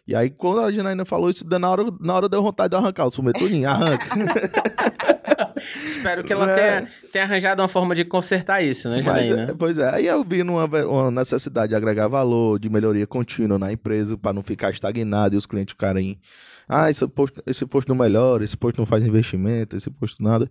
E 0.05 0.13
aí, 0.13 0.29
quando 0.29 0.60
a 0.60 0.72
Janaína 0.72 1.05
falou 1.05 1.29
isso, 1.29 1.48
na 1.48 1.69
hora, 1.69 1.86
na 2.01 2.13
hora 2.13 2.27
deu 2.27 2.43
vontade 2.43 2.72
de 2.72 2.75
arrancar 2.75 3.05
o 3.05 3.12
sumeturinho, 3.12 3.69
arranca. 3.69 4.05
Espero 5.88 6.25
que 6.25 6.33
ela 6.33 6.51
é. 6.51 6.55
tenha, 6.55 6.91
tenha, 7.10 7.24
arranjado 7.24 7.62
uma 7.62 7.69
forma 7.69 7.95
de 7.95 8.03
consertar 8.03 8.62
isso, 8.62 8.89
né, 8.89 9.01
Janaína? 9.01 9.48
Mas, 9.48 9.55
pois 9.57 9.77
é, 9.77 9.89
aí 9.95 10.07
eu 10.07 10.22
vi 10.25 10.41
uma, 10.41 10.65
uma, 10.65 11.10
necessidade 11.10 11.69
de 11.69 11.75
agregar 11.75 12.10
valor, 12.10 12.60
de 12.60 12.69
melhoria 12.69 13.07
contínua 13.07 13.57
na 13.57 13.72
empresa, 13.72 14.17
para 14.17 14.33
não 14.33 14.43
ficar 14.43 14.72
estagnado 14.72 15.36
e 15.36 15.38
os 15.38 15.45
clientes 15.45 15.72
ficarem. 15.72 16.19
Ah, 16.67 16.89
esse 16.89 17.07
posto, 17.07 17.41
esse 17.45 17.65
posto 17.65 17.88
não 17.88 17.95
melhora, 17.95 18.43
esse 18.43 18.57
posto 18.57 18.79
não 18.79 18.86
faz 18.86 19.05
investimento, 19.05 19.77
esse 19.77 19.89
posto 19.89 20.22
nada. 20.22 20.50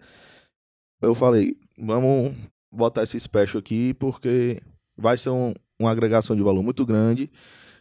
Eu 1.03 1.15
falei, 1.15 1.57
vamos 1.79 2.35
botar 2.71 3.03
esse 3.03 3.21
special 3.21 3.59
aqui, 3.59 3.93
porque 3.95 4.63
vai 4.97 5.19
ser 5.19 5.29
um, 5.29 5.53
uma 5.79 5.91
agregação 5.91 6.35
de 6.35 6.43
valor 6.43 6.63
muito 6.63 6.87
grande, 6.87 7.31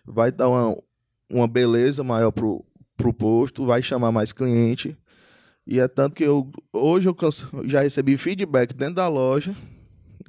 vai 0.06 0.32
dar 0.32 0.50
uma, 0.50 0.76
uma 1.32 1.48
beleza 1.48 2.04
maior 2.04 2.32
pro, 2.32 2.64
pro 2.98 3.14
posto, 3.14 3.66
vai 3.66 3.82
chamar 3.82 4.12
mais 4.12 4.32
cliente. 4.32 4.98
E 5.66 5.80
é 5.80 5.88
tanto 5.88 6.16
que 6.16 6.24
eu 6.24 6.50
hoje 6.74 7.08
eu 7.08 7.16
canso, 7.16 7.48
já 7.66 7.82
recebi 7.82 8.18
feedback 8.18 8.74
dentro 8.74 8.96
da 8.96 9.08
loja 9.08 9.56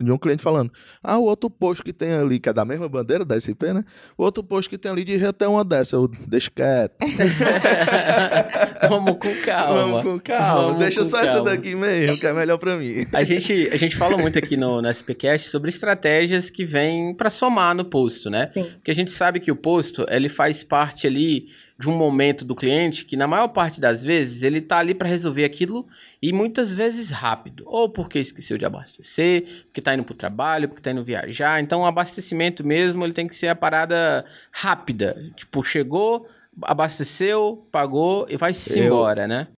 de 0.00 0.10
um 0.10 0.18
cliente 0.18 0.42
falando: 0.42 0.72
Ah, 1.02 1.18
o 1.18 1.24
outro 1.24 1.50
posto 1.50 1.82
que 1.82 1.92
tem 1.92 2.12
ali, 2.12 2.38
que 2.38 2.48
é 2.48 2.52
da 2.52 2.64
mesma 2.64 2.88
bandeira 2.88 3.24
da 3.24 3.38
SP, 3.38 3.72
né? 3.72 3.84
O 4.16 4.22
outro 4.24 4.42
posto 4.42 4.68
que 4.68 4.78
tem 4.78 4.90
ali 4.90 5.04
de 5.04 5.24
até 5.24 5.46
uma 5.46 5.64
dessa. 5.64 5.96
Eu 5.96 6.08
deixo 6.26 6.50
quieto. 6.52 6.94
Vamos 8.88 9.16
com 9.18 9.34
calma. 9.44 9.74
Vamos 9.82 10.02
com 10.02 10.20
calma. 10.20 10.62
Vamos 10.62 10.78
Deixa 10.78 11.00
com 11.00 11.06
só 11.06 11.16
calma. 11.18 11.30
essa 11.30 11.42
daqui 11.42 11.74
mesmo, 11.74 12.18
que 12.18 12.26
é 12.26 12.32
melhor 12.32 12.58
para 12.58 12.76
mim. 12.76 13.06
A 13.12 13.22
gente, 13.22 13.52
a 13.72 13.76
gente 13.76 13.96
fala 13.96 14.16
muito 14.16 14.38
aqui 14.38 14.56
no, 14.56 14.82
no 14.82 14.90
SPCast 14.90 15.48
sobre 15.48 15.68
estratégias 15.70 16.50
que 16.50 16.64
vêm 16.64 17.14
para 17.14 17.30
somar 17.30 17.74
no 17.74 17.84
posto, 17.84 18.28
né? 18.30 18.50
Sim. 18.52 18.64
Porque 18.74 18.90
a 18.90 18.94
gente 18.94 19.10
sabe 19.10 19.40
que 19.40 19.50
o 19.50 19.56
posto, 19.56 20.06
ele 20.08 20.28
faz 20.28 20.62
parte 20.64 21.06
ali 21.06 21.46
de 21.82 21.90
um 21.90 21.96
momento 21.96 22.44
do 22.44 22.54
cliente 22.54 23.04
que, 23.04 23.16
na 23.16 23.26
maior 23.26 23.48
parte 23.48 23.80
das 23.80 24.04
vezes, 24.04 24.44
ele 24.44 24.58
está 24.58 24.78
ali 24.78 24.94
para 24.94 25.08
resolver 25.08 25.44
aquilo 25.44 25.84
e 26.22 26.32
muitas 26.32 26.72
vezes 26.72 27.10
rápido. 27.10 27.64
Ou 27.66 27.88
porque 27.88 28.20
esqueceu 28.20 28.56
de 28.56 28.64
abastecer, 28.64 29.64
porque 29.64 29.80
está 29.80 29.92
indo 29.92 30.04
para 30.04 30.12
o 30.12 30.16
trabalho, 30.16 30.68
porque 30.68 30.78
está 30.78 30.92
indo 30.92 31.02
viajar. 31.02 31.60
Então, 31.60 31.80
o 31.80 31.84
abastecimento 31.84 32.64
mesmo 32.64 33.04
ele 33.04 33.12
tem 33.12 33.26
que 33.26 33.34
ser 33.34 33.48
a 33.48 33.56
parada 33.56 34.24
rápida. 34.52 35.20
Tipo, 35.34 35.64
chegou, 35.64 36.28
abasteceu, 36.62 37.66
pagou 37.72 38.26
e 38.28 38.36
vai-se 38.36 38.78
embora, 38.78 39.26
né? 39.26 39.48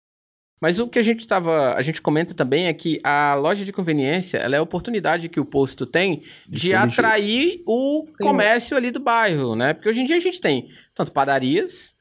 Mas 0.62 0.78
o 0.78 0.88
que 0.88 0.98
a 0.98 1.02
gente 1.02 1.20
estava, 1.20 1.74
a 1.74 1.82
gente 1.82 2.00
comenta 2.00 2.32
também 2.32 2.68
é 2.68 2.72
que 2.72 2.98
a 3.04 3.34
loja 3.34 3.66
de 3.66 3.72
conveniência, 3.72 4.38
ela 4.38 4.56
é 4.56 4.58
a 4.58 4.62
oportunidade 4.62 5.28
que 5.28 5.38
o 5.38 5.44
posto 5.44 5.84
tem 5.84 6.22
de 6.48 6.72
atrair 6.72 7.62
o 7.66 8.06
comércio 8.18 8.74
ali 8.74 8.90
do 8.90 8.98
bairro, 8.98 9.54
né? 9.54 9.74
Porque 9.74 9.90
hoje 9.90 10.00
em 10.00 10.06
dia 10.06 10.16
a 10.16 10.20
gente 10.20 10.40
tem 10.40 10.70
tanto 10.94 11.12
padarias, 11.12 11.93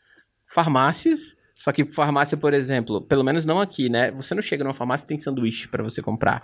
farmácias. 0.54 1.36
Só 1.56 1.72
que 1.72 1.86
farmácia, 1.86 2.38
por 2.38 2.54
exemplo, 2.54 3.02
pelo 3.02 3.24
menos 3.24 3.46
não 3.46 3.60
aqui, 3.60 3.90
né? 3.90 4.12
Você 4.12 4.36
não 4.36 4.42
chega 4.42 4.64
numa 4.64 4.74
farmácia 4.74 5.06
e 5.06 5.08
tem 5.08 5.18
sanduíche 5.18 5.68
para 5.68 5.82
você 5.82 6.02
comprar. 6.02 6.44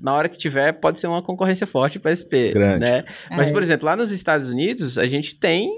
Na 0.00 0.14
hora 0.14 0.28
que 0.28 0.38
tiver, 0.38 0.72
pode 0.72 0.98
ser 0.98 1.06
uma 1.06 1.22
concorrência 1.22 1.66
forte 1.66 1.98
para 1.98 2.10
SP, 2.10 2.52
Grande. 2.52 2.80
né? 2.80 3.04
Mas, 3.30 3.50
é. 3.50 3.52
por 3.52 3.62
exemplo, 3.62 3.86
lá 3.86 3.94
nos 3.94 4.10
Estados 4.10 4.48
Unidos, 4.48 4.98
a 4.98 5.06
gente 5.06 5.36
tem, 5.36 5.70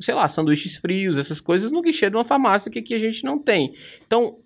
sei 0.00 0.14
lá, 0.14 0.28
sanduíches 0.28 0.76
frios, 0.76 1.18
essas 1.18 1.40
coisas 1.40 1.70
no 1.70 1.82
guichê 1.82 2.08
de 2.08 2.16
uma 2.16 2.24
farmácia 2.24 2.70
que 2.70 2.78
aqui 2.78 2.94
a 2.94 2.98
gente 2.98 3.24
não 3.24 3.38
tem. 3.38 3.74
Então, 4.06 4.38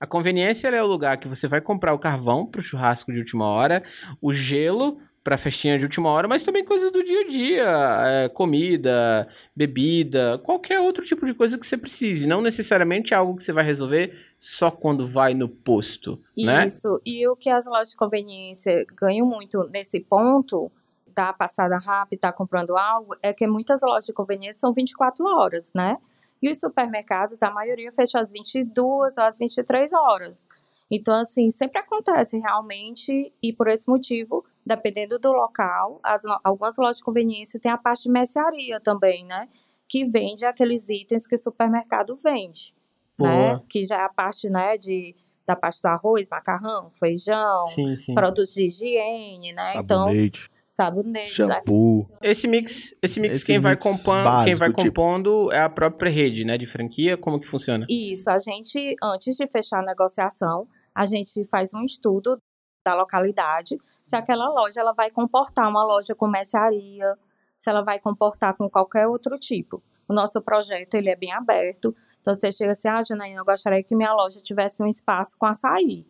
a 0.00 0.06
conveniência 0.06 0.68
é 0.68 0.82
o 0.82 0.86
lugar 0.86 1.16
que 1.18 1.28
você 1.28 1.48
vai 1.48 1.60
comprar 1.60 1.94
o 1.94 1.98
carvão 1.98 2.44
para 2.44 2.60
o 2.60 2.62
churrasco 2.62 3.12
de 3.12 3.18
última 3.18 3.46
hora, 3.46 3.82
o 4.20 4.32
gelo 4.32 4.98
para 5.28 5.36
festinha 5.36 5.78
de 5.78 5.84
última 5.84 6.08
hora, 6.08 6.26
mas 6.26 6.42
também 6.42 6.64
coisas 6.64 6.90
do 6.90 7.04
dia 7.04 7.20
a 7.20 7.28
dia, 7.28 8.02
é, 8.06 8.28
comida, 8.30 9.28
bebida, 9.54 10.38
qualquer 10.38 10.80
outro 10.80 11.04
tipo 11.04 11.26
de 11.26 11.34
coisa 11.34 11.58
que 11.58 11.66
você 11.66 11.76
precise, 11.76 12.26
não 12.26 12.40
necessariamente 12.40 13.14
algo 13.14 13.36
que 13.36 13.42
você 13.42 13.52
vai 13.52 13.62
resolver 13.62 14.18
só 14.38 14.70
quando 14.70 15.06
vai 15.06 15.34
no 15.34 15.46
posto, 15.46 16.18
né? 16.34 16.64
Isso, 16.64 16.98
e 17.04 17.28
o 17.28 17.36
que 17.36 17.50
as 17.50 17.66
lojas 17.66 17.90
de 17.90 17.96
conveniência 17.96 18.86
ganham 18.96 19.26
muito 19.26 19.68
nesse 19.68 20.00
ponto 20.00 20.72
da 21.14 21.30
passada 21.30 21.76
rápida, 21.76 22.22
tá 22.22 22.32
comprando 22.32 22.74
algo, 22.78 23.14
é 23.22 23.30
que 23.34 23.46
muitas 23.46 23.82
lojas 23.82 24.06
de 24.06 24.14
conveniência 24.14 24.60
são 24.60 24.72
24 24.72 25.26
horas, 25.26 25.72
né? 25.74 25.98
E 26.40 26.50
os 26.50 26.58
supermercados, 26.58 27.42
a 27.42 27.50
maioria 27.50 27.92
fecha 27.92 28.18
às 28.18 28.32
22 28.32 29.18
ou 29.18 29.24
às 29.24 29.36
23 29.36 29.92
horas. 29.92 30.48
Então, 30.90 31.14
assim, 31.14 31.50
sempre 31.50 31.80
acontece 31.80 32.38
realmente, 32.38 33.30
e 33.42 33.52
por 33.52 33.68
esse 33.68 33.86
motivo, 33.90 34.42
dependendo 34.68 35.18
do 35.18 35.32
local, 35.32 35.98
as, 36.04 36.22
algumas 36.44 36.76
lojas 36.76 36.98
de 36.98 37.02
conveniência 37.02 37.58
têm 37.58 37.72
a 37.72 37.78
parte 37.78 38.02
de 38.02 38.10
mercearia 38.10 38.78
também, 38.78 39.24
né? 39.24 39.48
Que 39.88 40.04
vende 40.04 40.44
aqueles 40.44 40.90
itens 40.90 41.26
que 41.26 41.34
o 41.34 41.38
supermercado 41.38 42.14
vende. 42.16 42.74
Né? 43.18 43.60
Que 43.68 43.84
já 43.84 43.96
é 43.96 44.02
a 44.02 44.08
parte, 44.08 44.48
né, 44.48 44.76
de, 44.76 45.16
da 45.44 45.56
parte 45.56 45.82
do 45.82 45.86
arroz, 45.86 46.28
macarrão, 46.30 46.90
feijão, 47.00 47.66
sim, 47.66 47.96
sim. 47.96 48.14
produtos 48.14 48.54
de 48.54 48.66
higiene, 48.66 49.52
né? 49.52 49.68
Sabonete. 49.68 50.44
Então, 50.44 50.58
sabonete, 50.68 51.32
shampoo. 51.32 52.06
Né? 52.10 52.30
Esse 52.30 52.46
mix, 52.46 52.94
esse 53.02 53.18
mix 53.18 53.38
esse 53.38 53.46
quem 53.46 53.56
mix 53.56 53.64
vai 53.64 53.76
compondo, 53.76 54.24
básico, 54.24 54.44
quem 54.44 54.54
vai 54.54 54.68
tipo 54.68 54.82
compondo 54.84 55.44
tipo... 55.46 55.52
é 55.52 55.62
a 55.62 55.68
própria 55.68 56.12
rede, 56.12 56.44
né, 56.44 56.56
de 56.56 56.66
franquia, 56.66 57.16
como 57.16 57.40
que 57.40 57.48
funciona? 57.48 57.84
Isso, 57.88 58.30
a 58.30 58.38
gente 58.38 58.94
antes 59.02 59.36
de 59.36 59.46
fechar 59.48 59.80
a 59.80 59.86
negociação, 59.86 60.68
a 60.94 61.06
gente 61.06 61.44
faz 61.46 61.74
um 61.74 61.82
estudo 61.82 62.40
da 62.88 62.94
localidade, 62.94 63.78
se 64.02 64.16
aquela 64.16 64.48
loja 64.48 64.80
ela 64.80 64.92
vai 64.92 65.10
comportar 65.10 65.68
uma 65.68 65.84
loja 65.84 66.14
com 66.14 66.26
mercearia, 66.26 67.18
se 67.54 67.68
ela 67.68 67.82
vai 67.82 67.98
comportar 67.98 68.56
com 68.56 68.70
qualquer 68.70 69.06
outro 69.06 69.38
tipo. 69.38 69.82
O 70.08 70.14
nosso 70.14 70.40
projeto 70.40 70.94
ele 70.94 71.10
é 71.10 71.16
bem 71.16 71.30
aberto, 71.32 71.94
então 72.20 72.34
você 72.34 72.50
chega 72.50 72.72
assim, 72.72 72.88
ah, 72.88 73.02
Janaína, 73.02 73.40
eu 73.40 73.44
gostaria 73.44 73.82
que 73.82 73.94
minha 73.94 74.12
loja 74.14 74.40
tivesse 74.40 74.82
um 74.82 74.86
espaço 74.86 75.36
com 75.36 75.44
açaí. 75.44 76.06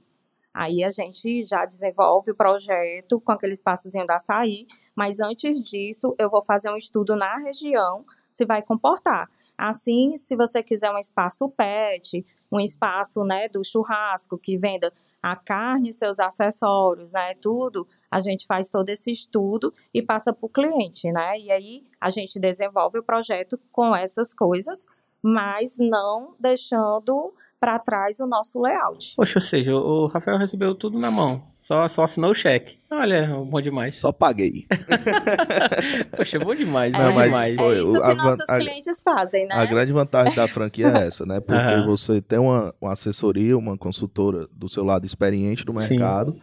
Aí 0.54 0.84
a 0.84 0.90
gente 0.90 1.44
já 1.44 1.64
desenvolve 1.64 2.30
o 2.30 2.34
projeto 2.34 3.20
com 3.20 3.32
aquele 3.32 3.54
espaçozinho 3.54 4.06
da 4.06 4.16
açaí, 4.16 4.66
mas 4.94 5.18
antes 5.18 5.60
disso 5.60 6.14
eu 6.16 6.30
vou 6.30 6.42
fazer 6.42 6.70
um 6.70 6.76
estudo 6.76 7.16
na 7.16 7.38
região 7.38 8.04
se 8.30 8.44
vai 8.44 8.62
comportar. 8.62 9.28
Assim, 9.56 10.16
se 10.16 10.36
você 10.36 10.62
quiser 10.62 10.90
um 10.92 10.98
espaço 10.98 11.48
pet, 11.50 12.24
um 12.52 12.60
espaço, 12.60 13.24
né, 13.24 13.48
do 13.48 13.64
churrasco 13.64 14.38
que 14.38 14.56
venda 14.56 14.92
a 15.22 15.36
carne 15.36 15.92
seus 15.92 16.18
acessórios, 16.20 17.12
né, 17.12 17.34
tudo, 17.40 17.86
a 18.10 18.20
gente 18.20 18.46
faz 18.46 18.70
todo 18.70 18.88
esse 18.88 19.10
estudo 19.10 19.72
e 19.92 20.02
passa 20.02 20.32
para 20.32 20.46
o 20.46 20.48
cliente, 20.48 21.10
né, 21.12 21.38
e 21.38 21.50
aí 21.50 21.84
a 22.00 22.10
gente 22.10 22.38
desenvolve 22.38 22.98
o 22.98 23.02
projeto 23.02 23.58
com 23.72 23.94
essas 23.94 24.32
coisas, 24.32 24.86
mas 25.22 25.76
não 25.78 26.34
deixando 26.38 27.34
para 27.58 27.78
trás 27.78 28.20
o 28.20 28.26
nosso 28.26 28.60
layout. 28.60 29.14
Poxa, 29.16 29.38
ou 29.38 29.42
seja, 29.42 29.74
o 29.74 30.06
Rafael 30.06 30.38
recebeu 30.38 30.74
tudo 30.74 30.98
na 30.98 31.10
mão. 31.10 31.42
Só, 31.68 31.86
só 31.86 32.04
assinou 32.04 32.30
o 32.30 32.34
cheque. 32.34 32.78
Olha, 32.90 33.26
bom 33.44 33.60
demais. 33.60 33.98
Só 33.98 34.10
paguei. 34.10 34.66
Poxa, 36.16 36.38
bom 36.38 36.54
demais, 36.54 36.94
é, 36.94 36.96
bom 36.96 37.22
demais. 37.22 37.56
Foi, 37.56 37.76
é 37.76 37.82
isso 37.82 37.92
que 37.92 38.10
a, 38.10 38.14
nossos 38.14 38.48
a, 38.48 38.56
clientes 38.56 39.02
fazem, 39.04 39.46
né? 39.46 39.54
A 39.54 39.66
grande 39.66 39.92
vantagem 39.92 40.34
da 40.34 40.48
franquia 40.48 40.86
é 40.86 41.06
essa, 41.06 41.26
né? 41.26 41.40
Porque 41.40 41.74
uhum. 41.74 41.84
você 41.84 42.22
tem 42.22 42.38
uma, 42.38 42.74
uma 42.80 42.94
assessoria, 42.94 43.54
uma 43.58 43.76
consultora 43.76 44.48
do 44.50 44.66
seu 44.66 44.82
lado 44.82 45.04
experiente 45.04 45.62
do 45.62 45.74
mercado, 45.74 46.32
Sim. 46.32 46.40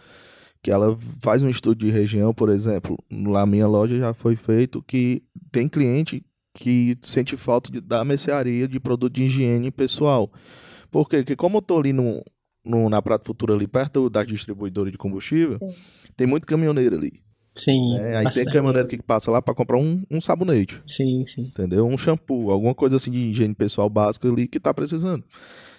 que 0.61 0.69
ela 0.69 0.95
faz 1.19 1.41
um 1.41 1.49
estudo 1.49 1.79
de 1.79 1.89
região, 1.89 2.31
por 2.31 2.49
exemplo, 2.49 2.95
na 3.09 3.47
minha 3.47 3.65
loja 3.65 3.97
já 3.97 4.13
foi 4.13 4.35
feito 4.35 4.83
que 4.83 5.23
tem 5.51 5.67
cliente 5.67 6.23
que 6.53 6.95
sente 7.01 7.35
falta 7.35 7.71
de, 7.71 7.81
da 7.81 8.05
mercearia 8.05 8.67
de 8.67 8.79
produto 8.79 9.13
de 9.13 9.23
higiene 9.23 9.71
pessoal. 9.71 10.31
Por 10.91 11.09
quê? 11.09 11.17
Porque 11.17 11.35
como 11.35 11.57
eu 11.57 11.61
tô 11.63 11.79
ali 11.79 11.91
no, 11.91 12.23
no, 12.65 12.89
na 12.89 13.01
Prata 13.01 13.25
Futura, 13.25 13.53
ali 13.53 13.67
perto 13.67 14.09
das 14.09 14.27
distribuidoras 14.27 14.91
de 14.91 14.97
combustível, 14.97 15.57
Sim. 15.57 15.73
tem 16.15 16.27
muito 16.27 16.47
caminhoneiro 16.47 16.95
ali. 16.95 17.23
Sim. 17.55 17.93
né? 17.93 18.17
Aí 18.17 18.23
bastante. 18.25 18.43
tem 18.45 18.53
caminhoneiro 18.53 18.87
que 18.87 19.01
passa 19.01 19.31
lá 19.31 19.41
para 19.41 19.53
comprar 19.53 19.77
um, 19.77 20.03
um 20.11 20.19
sabonete, 20.19 20.81
Sim, 20.87 21.25
sim. 21.25 21.43
entendeu? 21.43 21.85
Um 21.87 21.97
shampoo, 21.97 22.51
alguma 22.51 22.75
coisa 22.75 22.97
assim 22.97 23.11
de 23.11 23.17
higiene 23.17 23.55
pessoal 23.55 23.89
básica 23.89 24.27
ali 24.27 24.47
que 24.47 24.59
tá 24.59 24.73
precisando. 24.73 25.23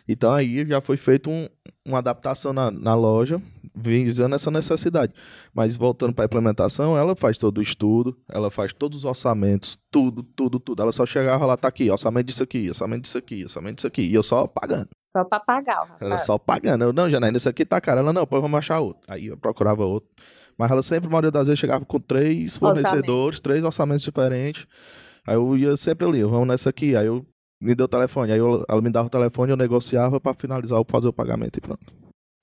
Então 0.09 0.33
aí 0.33 0.65
já 0.67 0.81
foi 0.81 0.97
feito 0.97 1.29
um, 1.29 1.49
uma 1.85 1.99
adaptação 1.99 2.53
na, 2.53 2.71
na 2.71 2.95
loja, 2.95 3.41
visando 3.75 4.35
essa 4.35 4.51
necessidade. 4.51 5.13
Mas 5.53 5.77
voltando 5.77 6.13
para 6.15 6.25
a 6.25 6.27
implementação, 6.27 6.97
ela 6.97 7.17
faz 7.17 7.37
todo 7.37 7.59
o 7.59 7.63
estudo, 7.63 8.17
ela 8.29 8.51
faz 8.51 8.73
todos 8.73 8.99
os 8.99 9.05
orçamentos, 9.05 9.77
tudo, 9.91 10.23
tudo, 10.23 10.61
tudo. 10.61 10.83
Ela 10.83 10.93
só 10.93 11.05
chegava 11.05 11.45
lá, 11.45 11.57
tá 11.57 11.69
aqui, 11.69 11.91
orçamento 11.91 12.27
disso 12.27 12.43
aqui, 12.43 12.69
orçamento 12.69 13.03
disso 13.03 13.19
aqui, 13.19 13.43
orçamento 13.43 13.77
disso 13.77 13.87
aqui. 13.87 14.03
E 14.03 14.15
eu 14.15 14.23
só 14.23 14.47
pagando. 14.47 14.89
Só 14.99 15.25
pra 15.25 15.41
pagar, 15.41 15.81
o 15.83 15.85
Ela 16.01 16.11
Rafael. 16.11 16.19
só 16.19 16.39
pagando. 16.39 16.85
Eu, 16.85 16.93
não, 16.93 17.11
Janaína, 17.11 17.37
isso 17.37 17.49
aqui 17.49 17.65
tá 17.65 17.81
caro. 17.81 18.01
Ela, 18.01 18.13
não, 18.13 18.23
depois 18.23 18.41
vamos 18.41 18.59
achar 18.59 18.79
outro. 18.81 19.03
Aí 19.09 19.27
eu 19.27 19.37
procurava 19.37 19.85
outro. 19.85 20.09
Mas 20.59 20.71
ela 20.71 20.83
sempre, 20.83 21.09
a 21.09 21.11
maioria 21.11 21.31
das 21.31 21.47
vezes, 21.47 21.59
chegava 21.59 21.85
com 21.85 22.01
três 22.01 22.57
fornecedores, 22.57 23.41
três 23.41 23.63
orçamentos 23.63 24.05
diferentes. 24.05 24.67
Aí 25.27 25.35
eu 25.35 25.57
ia 25.57 25.77
sempre 25.77 26.07
ali, 26.07 26.23
vamos 26.23 26.47
nessa 26.49 26.71
aqui. 26.71 26.97
Aí 26.97 27.07
eu 27.07 27.27
me 27.61 27.75
deu 27.75 27.87
o 27.87 27.89
telefone. 27.89 28.33
Aí 28.33 28.39
eu- 28.39 28.65
ela 28.69 28.81
me 28.83 28.91
dava 28.91 29.07
o 29.09 29.11
telefone, 29.11 29.53
eu 29.53 29.57
negociava 29.57 30.21
para 30.21 30.35
finalizar, 30.35 30.83
fazer 30.89 31.09
o 31.09 31.13
pagamento 31.13 31.57
e 31.59 31.61
pronto. 31.61 31.95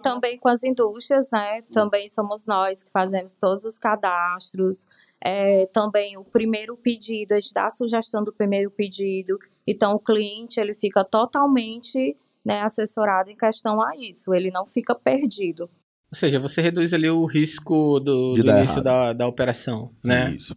Também 0.01 0.38
com 0.38 0.50
as 0.50 0.63
indústrias, 0.63 1.29
né? 1.32 1.62
Também 1.72 2.10
somos 2.10 2.46
nós 2.46 2.84
que 2.84 2.91
fazemos 2.91 3.36
todos 3.36 3.63
os 3.63 3.79
cadastros. 3.79 4.86
É, 5.24 5.65
também 5.67 6.17
o 6.17 6.24
primeiro 6.25 6.75
pedido, 6.75 7.32
a 7.34 7.39
gente 7.39 7.53
dá 7.53 7.67
a 7.67 7.70
sugestão 7.70 8.22
do 8.24 8.34
primeiro 8.34 8.70
pedido. 8.70 9.39
Então, 9.65 9.93
o 9.93 10.00
cliente 10.00 10.60
ele 10.60 10.74
fica 10.74 11.05
totalmente 11.05 12.17
né, 12.43 12.62
assessorado 12.62 13.32
em 13.32 13.38
questão 13.38 13.82
a 13.82 13.96
isso. 13.96 14.34
Ele 14.34 14.51
não 14.51 14.65
fica 14.65 14.93
perdido. 14.93 15.70
Ou 16.12 16.15
seja, 16.15 16.38
você 16.39 16.62
reduz 16.62 16.93
ali 16.93 17.10
o 17.10 17.25
risco 17.25 18.00
do, 18.01 18.34
do 18.34 18.39
início 18.41 18.74
errado. 18.82 18.84
da, 18.84 19.13
da 19.13 19.27
operação, 19.27 19.89
né? 20.03 20.32
Isso. 20.32 20.53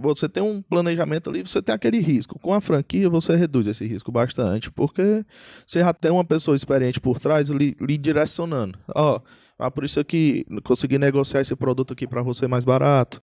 Você 0.00 0.28
tem 0.28 0.42
um 0.42 0.62
planejamento 0.62 1.30
ali, 1.30 1.42
você 1.42 1.62
tem 1.62 1.74
aquele 1.74 1.98
risco. 1.98 2.38
Com 2.38 2.52
a 2.52 2.60
franquia, 2.60 3.08
você 3.08 3.34
reduz 3.36 3.66
esse 3.66 3.86
risco 3.86 4.12
bastante, 4.12 4.70
porque 4.70 5.24
você 5.66 5.80
já 5.80 5.92
tem 5.92 6.10
uma 6.10 6.24
pessoa 6.24 6.56
experiente 6.56 7.00
por 7.00 7.18
trás 7.18 7.48
lhe, 7.48 7.76
lhe 7.80 7.98
direcionando. 7.98 8.78
Ó, 8.94 9.20
ah, 9.58 9.70
por 9.70 9.84
isso 9.84 9.98
aqui, 9.98 10.44
consegui 10.64 10.98
negociar 10.98 11.40
esse 11.40 11.56
produto 11.56 11.92
aqui 11.92 12.06
para 12.06 12.22
você 12.22 12.46
mais 12.46 12.64
barato. 12.64 13.20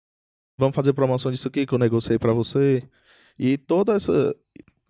Vamos 0.58 0.74
fazer 0.74 0.92
promoção 0.92 1.30
disso 1.30 1.48
aqui 1.48 1.66
que 1.66 1.72
eu 1.72 1.78
negociei 1.78 2.18
para 2.18 2.32
você. 2.32 2.82
E 3.38 3.56
toda 3.56 3.94
essa, 3.94 4.34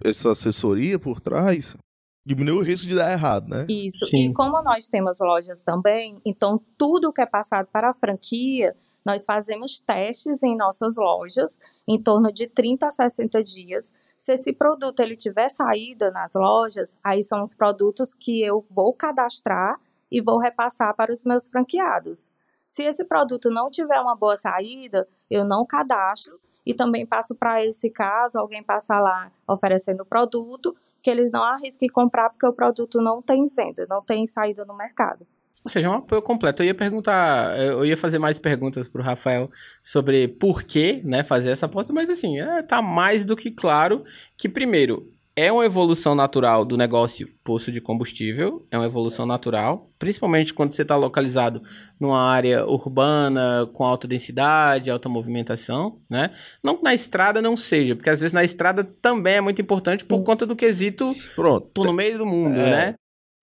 essa 0.05 0.33
assessoria 0.33 0.99
por 0.99 1.21
trás 1.21 1.77
diminui 2.25 2.59
o 2.59 2.63
risco 2.63 2.87
de 2.87 2.95
dar 2.95 3.13
errado, 3.13 3.49
né? 3.49 3.67
Isso. 3.69 4.07
Sim. 4.07 4.31
E 4.31 4.33
como 4.33 4.63
nós 4.63 4.87
temos 4.87 5.19
lojas 5.21 5.63
também, 5.63 6.21
então 6.25 6.61
tudo 6.79 7.13
que 7.13 7.21
é 7.21 7.27
passado 7.27 7.69
para 7.73 7.91
a 7.91 7.95
franquia, 7.95 8.75
nós 9.05 9.25
fazemos 9.25 9.81
testes 9.81 10.43
em 10.43 10.57
nossas 10.57 10.97
lojas 10.97 11.59
em 11.87 12.01
torno 12.01 12.33
de 12.33 12.47
30 12.47 12.87
a 12.87 12.91
60 12.91 13.43
dias. 13.43 13.93
Se 14.17 14.33
esse 14.33 14.53
produto 14.53 15.01
ele 15.01 15.17
tiver 15.17 15.49
saída 15.49 16.11
nas 16.11 16.35
lojas, 16.35 16.99
aí 17.03 17.23
são 17.23 17.43
os 17.43 17.55
produtos 17.55 18.15
que 18.15 18.43
eu 18.43 18.65
vou 18.71 18.93
cadastrar 18.93 19.81
e 20.11 20.21
vou 20.21 20.39
repassar 20.39 20.95
para 20.95 21.13
os 21.13 21.25
meus 21.25 21.49
franqueados. 21.49 22.31
Se 22.69 22.85
esse 22.85 23.05
produto 23.05 23.51
não 23.51 23.71
tiver 23.71 24.01
uma 24.01 24.15
boa 24.15 24.37
saída, 24.37 25.09
eu 25.31 25.45
não 25.45 25.67
cadastro 25.67 26.41
e 26.65 26.73
também 26.73 27.05
passo 27.05 27.35
para 27.35 27.65
esse 27.65 27.91
caso 27.91 28.39
alguém 28.39 28.63
passar 28.63 29.01
lá 29.01 29.31
oferecendo 29.47 30.03
o 30.03 30.07
produto 30.07 30.75
que 31.03 31.11
eles 31.11 31.33
não 31.33 31.43
arrisquem 31.43 31.89
comprar 31.89 32.31
porque 32.31 32.47
o 32.47 32.53
produto 32.53 33.01
não 33.01 33.21
tem 33.21 33.49
venda, 33.49 33.87
não 33.89 34.01
tem 34.01 34.27
saída 34.27 34.65
no 34.65 34.75
mercado. 34.75 35.27
Ou 35.65 35.71
seja, 35.71 35.89
um 35.89 35.95
apoio 35.95 36.21
completo. 36.23 36.63
Eu 36.63 36.67
ia 36.67 36.75
perguntar, 36.75 37.57
eu 37.59 37.85
ia 37.85 37.97
fazer 37.97 38.19
mais 38.19 38.39
perguntas 38.39 38.89
pro 38.89 39.03
Rafael 39.03 39.51
sobre 39.83 40.27
por 40.29 40.63
que, 40.65 41.01
né, 41.05 41.23
fazer 41.23 41.51
essa 41.51 41.67
aposta, 41.67 41.93
mas 41.93 42.11
assim, 42.11 42.41
é, 42.41 42.63
tá 42.63 42.83
mais 42.83 43.25
do 43.25 43.37
que 43.37 43.51
claro 43.51 44.05
que, 44.37 44.49
primeiro, 44.49 45.09
é 45.35 45.51
uma 45.51 45.65
evolução 45.65 46.15
natural 46.15 46.63
do 46.63 46.77
negócio 46.77 47.27
posto 47.43 47.73
de 47.73 47.81
combustível, 47.81 48.67
é 48.71 48.77
uma 48.77 48.85
evolução 48.85 49.25
natural, 49.25 49.89
principalmente 49.99 50.53
quando 50.53 50.75
você 50.75 50.83
está 50.83 50.95
localizado 50.95 51.63
numa 51.99 52.21
área 52.21 52.67
urbana, 52.67 53.67
com 53.73 53.83
alta 53.83 54.07
densidade, 54.07 54.91
alta 54.91 55.09
movimentação, 55.09 55.97
né? 56.11 56.33
Não 56.63 56.77
que 56.77 56.83
na 56.85 56.93
estrada 56.93 57.41
não 57.41 57.57
seja, 57.57 57.97
porque 57.97 58.11
às 58.11 58.21
vezes 58.21 58.35
na 58.35 58.45
estrada 58.45 58.85
também 58.85 59.37
é 59.37 59.41
muito 59.41 59.63
importante 59.63 60.05
por 60.05 60.23
conta 60.23 60.45
do 60.45 60.55
quesito, 60.55 61.15
Pronto. 61.35 61.67
tô 61.73 61.85
no 61.85 61.95
meio 61.95 62.19
do 62.19 62.27
mundo, 62.27 62.59
É. 62.59 62.71
né? 62.71 62.95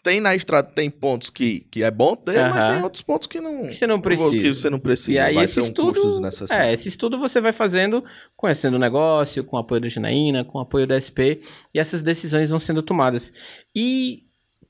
Tem 0.01 0.21
na 0.21 0.33
estrada, 0.33 0.69
tem 0.69 0.89
pontos 0.89 1.29
que, 1.29 1.67
que 1.69 1.83
é 1.83 1.91
bom 1.91 2.15
ter, 2.15 2.39
mas 2.49 2.69
tem 2.69 2.83
outros 2.83 3.01
pontos 3.01 3.27
que 3.27 3.41
não. 3.41 3.63
Que 3.63 3.73
você 3.73 3.85
não 3.85 3.99
precisa. 3.99 4.31
Que 4.31 4.55
você 4.55 4.69
não 4.69 4.79
precisa. 4.79 5.11
E 5.11 5.19
aí 5.19 5.35
vai 5.35 5.43
esse 5.43 5.55
ser 5.55 5.61
um 5.61 5.63
estudo, 5.63 6.21
é, 6.51 6.73
esse 6.73 6.87
estudo 6.87 7.17
você 7.17 7.41
vai 7.41 7.51
fazendo, 7.51 8.03
conhecendo 8.35 8.75
o 8.75 8.79
negócio, 8.79 9.43
com 9.43 9.57
o 9.57 9.59
apoio 9.59 9.81
da 9.81 9.89
Janaína, 9.89 10.45
com 10.45 10.57
o 10.57 10.61
apoio 10.61 10.87
da 10.87 10.99
SP, 10.99 11.43
e 11.73 11.79
essas 11.79 12.01
decisões 12.01 12.49
vão 12.49 12.59
sendo 12.59 12.81
tomadas. 12.81 13.33
E 13.75 14.23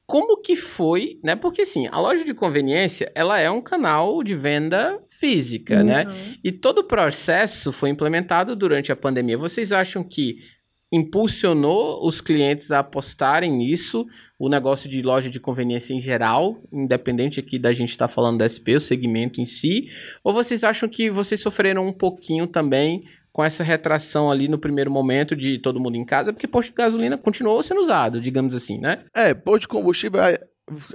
como 0.10 0.42
que 0.42 0.56
foi, 0.56 1.20
né? 1.24 1.36
Porque 1.36 1.62
assim, 1.62 1.88
a 1.92 2.00
loja 2.00 2.26
de 2.26 2.34
conveniência, 2.34 3.12
ela 3.14 3.40
é 3.40 3.52
um 3.52 3.62
canal 3.62 4.24
de 4.24 4.36
venda 4.36 5.00
física, 5.20 5.84
né? 5.84 6.06
Uhum. 6.08 6.36
E 6.44 6.52
todo 6.52 6.80
o 6.80 6.84
processo 6.84 7.72
foi 7.72 7.92
implementado 7.92 8.56
durante 8.56 8.92
a 8.92 8.96
pandemia. 8.96 9.38
Vocês 9.38 9.72
acham 9.72 10.04
que 10.04 10.38
impulsionou 10.92 12.06
os 12.06 12.20
clientes 12.20 12.72
a 12.72 12.80
apostarem 12.80 13.52
nisso, 13.52 14.08
o 14.38 14.50
negócio 14.50 14.90
de 14.90 15.02
loja 15.02 15.30
de 15.30 15.40
conveniência 15.40 15.94
em 15.94 16.02
geral, 16.02 16.58
independente 16.72 17.40
aqui 17.40 17.60
da 17.60 17.72
gente 17.74 17.90
estar 17.90 18.08
falando 18.08 18.40
da 18.40 18.50
SP, 18.50 18.76
o 18.76 18.82
segmento 18.82 19.40
em 19.40 19.46
si, 19.46 19.90
ou 20.24 20.34
vocês 20.34 20.64
acham 20.64 20.90
que 20.90 21.12
vocês 21.12 21.42
sofreram 21.42 21.88
um 21.88 21.94
pouquinho 21.94 22.48
também 22.48 23.04
com 23.32 23.44
essa 23.44 23.64
retração 23.64 24.32
ali 24.32 24.48
no 24.48 24.58
primeiro 24.58 24.90
momento 24.90 25.36
de 25.36 25.60
todo 25.60 25.80
mundo 25.80 25.96
em 25.96 26.06
casa, 26.06 26.34
porque 26.34 26.48
posto 26.48 26.72
de 26.72 26.76
gasolina 26.76 27.18
continuou 27.18 27.62
sendo 27.62 27.82
usado, 27.82 28.20
digamos 28.20 28.56
assim, 28.56 28.80
né? 28.80 29.04
É, 29.14 29.34
posto 29.34 29.62
de 29.62 29.68
combustível, 29.68 30.20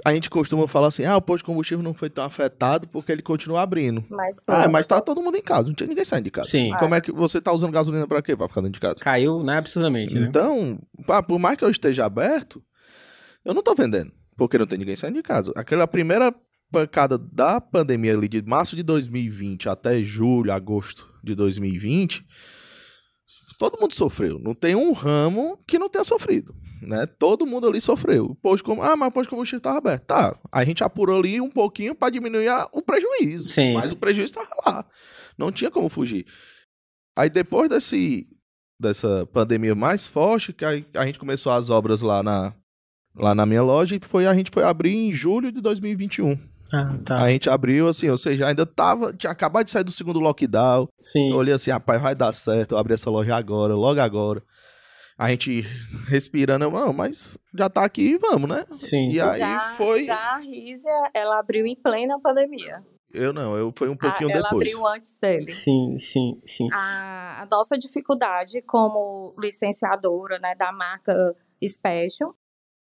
a, 0.03 0.13
gente 0.13 0.29
costuma 0.29 0.67
falar 0.67 0.87
assim: 0.87 1.05
ah, 1.05 1.17
o 1.17 1.21
posto 1.21 1.43
de 1.43 1.45
combustível 1.45 1.83
não 1.83 1.93
foi 1.93 2.09
tão 2.09 2.23
afetado 2.23 2.87
porque 2.87 3.11
ele 3.11 3.21
continua 3.21 3.61
abrindo. 3.61 4.03
Mas, 4.09 4.43
Ah, 4.47 4.67
mas 4.67 4.85
tá 4.85 5.01
todo 5.01 5.21
mundo 5.21 5.37
em 5.37 5.41
casa, 5.41 5.67
não 5.67 5.73
tinha 5.73 5.87
ninguém 5.87 6.05
saindo 6.05 6.25
de 6.25 6.31
casa. 6.31 6.49
Sim. 6.49 6.73
Como 6.79 6.95
é 6.95 7.01
que 7.01 7.11
você 7.11 7.41
tá 7.41 7.51
usando 7.51 7.71
gasolina 7.71 8.07
pra 8.07 8.21
quê? 8.21 8.35
Pra 8.35 8.47
ficar 8.47 8.61
dentro 8.61 8.73
de 8.73 8.79
casa. 8.79 8.95
Caiu, 8.95 9.43
né, 9.43 9.57
absurdamente, 9.57 10.15
né? 10.15 10.27
Então, 10.27 10.79
pá, 11.05 11.21
por 11.21 11.39
mais 11.39 11.57
que 11.57 11.63
eu 11.63 11.69
esteja 11.69 12.05
aberto, 12.05 12.63
eu 13.43 13.53
não 13.53 13.61
tô 13.61 13.75
vendendo, 13.75 14.11
porque 14.37 14.57
não 14.57 14.67
tem 14.67 14.79
ninguém 14.79 14.95
saindo 14.95 15.15
de 15.15 15.23
casa. 15.23 15.51
Aquela 15.55 15.87
primeira 15.87 16.33
pancada 16.71 17.17
da 17.17 17.61
pandemia 17.61 18.13
ali 18.13 18.27
de 18.27 18.41
março 18.41 18.75
de 18.75 18.83
2020 18.83 19.69
até 19.69 20.03
julho, 20.03 20.51
agosto 20.51 21.07
de 21.23 21.35
2020, 21.35 22.25
todo 23.57 23.79
mundo 23.79 23.93
sofreu. 23.93 24.39
Não 24.39 24.53
tem 24.53 24.75
um 24.75 24.91
ramo 24.91 25.57
que 25.67 25.77
não 25.79 25.89
tenha 25.89 26.03
sofrido, 26.03 26.55
né? 26.81 27.05
Todo 27.05 27.45
mundo 27.45 27.67
ali 27.67 27.79
sofreu. 27.81 28.25
O 28.25 28.35
posto 28.35 28.63
de 28.63 28.75
com- 28.75 28.81
Ah, 28.83 28.95
mas 28.95 29.09
o 29.09 29.11
posto 29.11 29.25
de 29.25 29.29
combustível 29.31 29.57
estava 29.59 29.77
aberto. 29.77 30.03
Tá, 30.05 30.37
a 30.51 30.63
gente 30.65 30.83
apurou 30.83 31.19
ali 31.19 31.39
um 31.41 31.49
pouquinho 31.49 31.95
para 31.95 32.09
diminuir 32.11 32.47
a- 32.47 32.67
o 32.71 32.81
prejuízo. 32.81 33.49
Sim, 33.49 33.73
mas 33.73 33.87
sim. 33.87 33.93
o 33.93 33.97
prejuízo 33.97 34.31
estava 34.33 34.49
lá. 34.65 34.85
Não 35.37 35.51
tinha 35.51 35.71
como 35.71 35.89
fugir. 35.89 36.25
Aí 37.17 37.29
depois 37.29 37.69
desse 37.69 38.27
dessa 38.79 39.25
pandemia 39.27 39.73
mais 39.73 40.05
forte, 40.05 40.51
que 40.51 40.65
aí 40.65 40.85
a 40.93 41.05
gente 41.05 41.17
começou 41.17 41.51
as 41.51 41.69
obras 41.69 42.01
lá 42.01 42.21
na 42.21 42.53
lá 43.15 43.33
na 43.33 43.45
minha 43.45 43.63
loja 43.63 43.95
e 43.95 43.99
foi 44.05 44.27
a 44.27 44.33
gente 44.33 44.51
foi 44.53 44.63
abrir 44.63 44.93
em 44.93 45.13
julho 45.13 45.49
de 45.49 45.61
2021. 45.61 46.37
Ah, 46.73 46.97
tá. 47.05 47.23
A 47.23 47.29
gente 47.29 47.49
abriu 47.49 47.87
assim, 47.87 48.09
ou 48.09 48.17
seja, 48.17 48.47
ainda 48.47 48.65
tava 48.65 49.13
tinha 49.13 49.31
acabado 49.31 49.65
de 49.65 49.71
sair 49.71 49.83
do 49.83 49.91
segundo 49.91 50.19
lockdown. 50.19 50.87
Sim. 50.99 51.31
Eu 51.31 51.37
olhei 51.37 51.53
assim, 51.53 51.71
rapaz, 51.71 52.01
vai 52.01 52.15
dar 52.15 52.33
certo, 52.33 52.73
eu 52.73 52.77
abri 52.77 52.93
essa 52.93 53.09
loja 53.09 53.35
agora, 53.35 53.75
logo 53.75 53.99
agora. 53.99 54.41
A 55.17 55.29
gente 55.29 55.61
respirando, 56.09 56.69
mas 56.93 57.37
já 57.53 57.69
tá 57.69 57.85
aqui, 57.85 58.17
vamos, 58.17 58.49
né? 58.49 58.65
Sim. 58.79 59.11
E 59.11 59.21
aí 59.21 59.39
já, 59.39 59.73
foi. 59.77 60.03
já 60.03 60.15
a 60.35 60.39
Rízia, 60.39 61.11
ela 61.13 61.39
abriu 61.39 61.65
em 61.65 61.75
plena 61.75 62.19
pandemia. 62.19 62.83
Eu 63.13 63.31
não, 63.31 63.55
eu 63.55 63.71
fui 63.77 63.87
um 63.87 63.95
pouquinho 63.95 64.29
Ah, 64.29 64.33
ela 64.33 64.41
depois. 64.49 64.67
abriu 64.67 64.85
antes 64.85 65.15
dele. 65.15 65.49
Sim, 65.49 65.97
sim, 65.99 66.41
sim. 66.45 66.67
A, 66.73 67.43
a 67.43 67.45
nossa 67.45 67.77
dificuldade 67.77 68.61
como 68.63 69.33
licenciadora 69.39 70.37
né, 70.39 70.53
da 70.55 70.73
marca 70.73 71.33
Special 71.65 72.35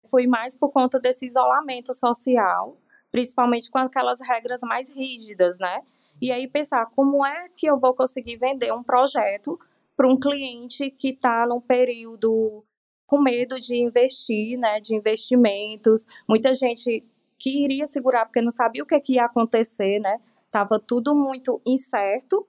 foi 0.09 0.25
mais 0.25 0.57
por 0.57 0.71
conta 0.71 0.97
desse 0.97 1.25
isolamento 1.25 1.93
social, 1.93 2.77
principalmente 3.13 3.69
com 3.69 3.77
aquelas 3.77 4.19
regras 4.21 4.61
mais 4.63 4.91
rígidas, 4.91 5.59
né? 5.59 5.81
E 6.19 6.31
aí 6.31 6.47
pensar 6.47 6.87
como 6.87 7.25
é 7.25 7.47
que 7.55 7.67
eu 7.67 7.77
vou 7.77 7.93
conseguir 7.93 8.37
vender 8.37 8.73
um 8.73 8.83
projeto 8.83 9.59
para 9.95 10.07
um 10.07 10.19
cliente 10.19 10.89
que 10.89 11.09
está 11.09 11.45
num 11.47 11.61
período 11.61 12.65
com 13.05 13.21
medo 13.21 13.59
de 13.59 13.75
investir, 13.75 14.57
né? 14.57 14.79
De 14.79 14.95
investimentos, 14.95 16.07
muita 16.27 16.55
gente 16.55 17.03
que 17.37 17.63
iria 17.63 17.85
segurar 17.85 18.25
porque 18.25 18.41
não 18.41 18.49
sabia 18.49 18.83
o 18.83 18.85
que, 18.85 18.99
que 18.99 19.13
ia 19.13 19.25
acontecer, 19.25 19.99
né? 19.99 20.19
Tava 20.49 20.79
tudo 20.79 21.13
muito 21.13 21.61
incerto 21.65 22.47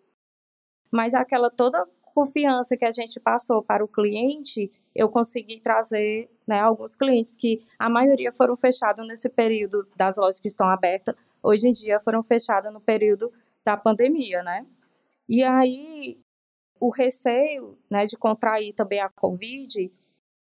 mas 0.94 1.12
aquela 1.12 1.50
toda 1.50 1.85
confiança 2.14 2.77
que 2.77 2.85
a 2.85 2.92
gente 2.92 3.18
passou 3.18 3.62
para 3.62 3.85
o 3.85 3.88
cliente, 3.88 4.70
eu 4.94 5.09
consegui 5.09 5.61
trazer 5.61 6.31
né, 6.46 6.61
alguns 6.61 6.94
clientes 6.94 7.35
que 7.35 7.66
a 7.79 7.90
maioria 7.90 8.31
foram 8.33 8.57
fechados 8.57 9.07
nesse 9.07 9.29
período 9.29 9.87
das 9.96 10.16
lojas 10.16 10.38
que 10.38 10.48
estão 10.48 10.68
abertas, 10.68 11.14
hoje 11.42 11.68
em 11.68 11.72
dia 11.72 11.98
foram 11.98 12.22
fechadas 12.22 12.72
no 12.72 12.81
período 12.81 13.33
da 13.64 13.77
pandemia, 13.77 14.42
né? 14.42 14.64
E 15.29 15.42
aí 15.42 16.18
o 16.79 16.90
receio 16.90 17.79
né, 17.90 18.05
de 18.07 18.16
contrair 18.16 18.74
também 18.74 19.00
a 19.00 19.09
Covid 19.09 19.90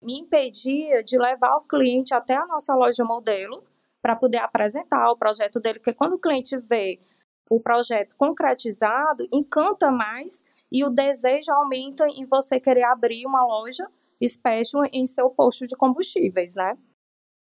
me 0.02 0.18
impedia 0.18 1.02
de 1.02 1.16
levar 1.16 1.56
o 1.56 1.62
cliente 1.62 2.12
até 2.12 2.34
a 2.34 2.46
nossa 2.46 2.74
loja 2.74 3.04
modelo 3.04 3.64
para 4.02 4.14
poder 4.14 4.38
apresentar 4.38 5.10
o 5.10 5.16
projeto 5.16 5.58
dele, 5.58 5.78
porque 5.78 5.94
quando 5.94 6.14
o 6.14 6.18
cliente 6.18 6.58
vê 6.58 7.00
o 7.48 7.58
projeto 7.60 8.16
concretizado, 8.16 9.26
encanta 9.32 9.90
mais 9.90 10.44
e 10.74 10.84
o 10.84 10.90
desejo 10.90 11.52
aumenta 11.52 12.04
em 12.08 12.24
você 12.24 12.58
querer 12.58 12.82
abrir 12.82 13.24
uma 13.24 13.46
loja 13.46 13.88
special 14.26 14.82
em 14.92 15.06
seu 15.06 15.30
posto 15.30 15.68
de 15.68 15.76
combustíveis, 15.76 16.56
né? 16.56 16.76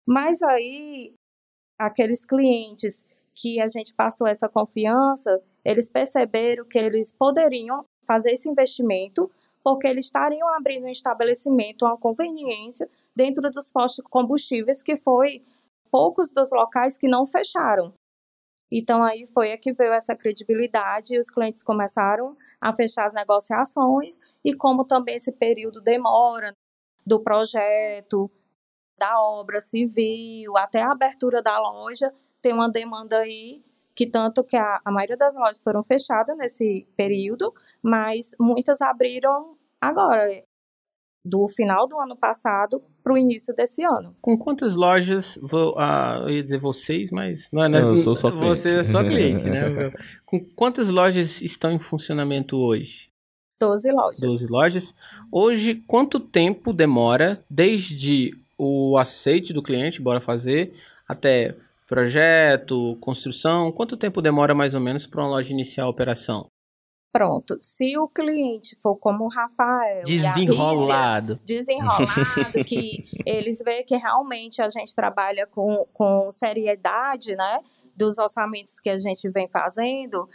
Mas 0.07 0.41
aí, 0.41 1.13
aqueles 1.77 2.25
clientes 2.25 3.05
que 3.35 3.61
a 3.61 3.67
gente 3.67 3.93
passou 3.93 4.29
essa 4.29 4.49
confiança, 4.49 5.43
eles 5.65 5.91
perceberam 5.91 6.65
que 6.65 6.79
eles 6.79 7.13
poderiam 7.13 7.85
fazer 8.07 8.31
esse 8.31 8.49
investimento 8.49 9.29
porque 9.65 9.89
eles 9.89 10.07
estariam 10.07 10.49
abrindo 10.55 10.85
um 10.85 10.89
estabelecimento, 10.91 11.85
uma 11.85 11.99
conveniência 11.99 12.89
dentro 13.17 13.51
dos 13.51 13.73
postos 13.73 14.05
de 14.05 14.11
combustíveis, 14.11 14.81
que 14.81 14.97
foi 14.97 15.45
poucos 15.91 16.33
dos 16.33 16.53
locais 16.53 16.97
que 16.97 17.09
não 17.09 17.27
fecharam. 17.27 17.93
Então 18.71 19.03
aí 19.03 19.27
foi 19.27 19.57
que 19.57 19.73
veio 19.73 19.93
essa 19.93 20.15
credibilidade 20.15 21.17
e 21.17 21.19
os 21.19 21.29
clientes 21.29 21.65
começaram 21.65 22.37
a 22.61 22.73
fechar 22.73 23.07
as 23.07 23.15
negociações 23.15 24.19
e 24.45 24.55
como 24.55 24.85
também 24.85 25.17
esse 25.17 25.33
período 25.33 25.81
demora 25.81 26.55
do 27.07 27.21
projeto, 27.21 28.31
da 28.99 29.21
obra 29.21 29.61
civil, 29.61 30.57
até 30.57 30.83
a 30.83 30.93
abertura 30.93 31.43
da 31.43 31.59
loja, 31.59 32.13
tem 32.43 32.53
uma 32.53 32.69
demanda 32.69 33.19
aí 33.19 33.63
que 33.95 34.07
tanto 34.07 34.45
que 34.45 34.57
a, 34.57 34.81
a 34.85 34.93
maioria 34.93 35.17
das 35.17 35.35
lojas 35.35 35.61
foram 35.61 35.83
fechadas 35.83 36.37
nesse 36.37 36.87
período, 36.97 37.53
mas 37.83 38.35
muitas 38.39 38.81
abriram 38.81 39.57
agora, 39.81 40.45
do 41.25 41.49
final 41.49 41.87
do 41.87 41.99
ano 41.99 42.17
passado 42.17 42.83
para 43.03 43.13
o 43.13 43.19
início 43.19 43.55
desse 43.55 43.83
ano. 43.83 44.15
Com 44.21 44.37
quantas 44.39 44.77
lojas, 44.77 45.39
vou, 45.43 45.75
ah, 45.79 46.21
eu 46.23 46.31
ia 46.31 46.43
dizer 46.43 46.59
vocês, 46.59 47.11
mas 47.11 47.51
não 47.53 47.65
é 47.65 47.69
né? 47.69 47.81
Não, 47.81 47.91
eu 47.91 47.97
sou 47.97 48.15
só 48.15 48.31
cliente. 48.31 48.49
Você 48.49 48.79
é 48.79 48.85
só 48.85 49.03
cliente, 49.03 49.45
né? 49.45 49.93
Com 50.25 50.41
quantas 50.41 50.89
lojas 50.89 51.41
estão 51.43 51.73
em 51.73 51.79
funcionamento 51.79 52.57
hoje? 52.57 53.09
12 53.61 53.91
lojas. 53.91 54.21
12 54.21 54.47
lojas. 54.47 54.95
Hoje, 55.33 55.83
quanto 55.87 56.21
tempo 56.21 56.73
demora 56.73 57.43
desde 57.51 58.33
o 58.57 58.97
aceite 58.97 59.53
do 59.53 59.63
cliente, 59.63 60.01
bora 60.01 60.21
fazer, 60.21 60.73
até 61.07 61.55
projeto, 61.87 62.97
construção? 63.01 63.73
Quanto 63.73 63.97
tempo 63.97 64.23
demora 64.23 64.55
mais 64.55 64.75
ou 64.75 64.81
menos 64.81 65.07
para 65.07 65.23
uma 65.23 65.31
loja 65.31 65.53
iniciar 65.53 65.85
a 65.85 65.89
operação? 65.89 66.47
Pronto, 67.11 67.57
se 67.61 67.97
o 67.97 68.07
cliente 68.07 68.77
for 68.83 68.97
como 68.97 69.25
o 69.25 69.29
Rafael, 69.29 70.05
desenrolado, 70.05 71.41
desenrolado, 71.43 72.65
que 72.67 73.07
eles 73.25 73.61
veem 73.65 73.85
que 73.85 73.97
realmente 73.97 74.61
a 74.61 74.69
gente 74.69 74.95
trabalha 74.95 75.47
com, 75.47 75.87
com 75.93 76.31
seriedade, 76.31 77.35
né, 77.35 77.61
dos 77.97 78.19
orçamentos 78.19 78.79
que 78.79 78.91
a 78.91 78.99
gente 78.99 79.29
vem 79.31 79.49
fazendo, 79.49 80.29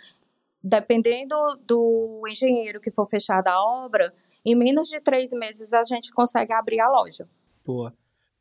dependendo 0.63 1.35
do 1.65 2.23
engenheiro 2.27 2.81
que 2.81 2.89
for 2.89 3.05
fechar 3.05 3.47
a 3.47 3.61
obra, 3.61 4.11
em 4.43 4.55
menos 4.55 4.89
de 4.89 4.99
três 4.99 5.31
meses 5.31 5.73
a 5.73 5.83
gente 5.83 6.11
consegue 6.11 6.53
abrir 6.53 6.79
a 6.79 6.89
loja. 6.89 7.29
Pô, 7.63 7.91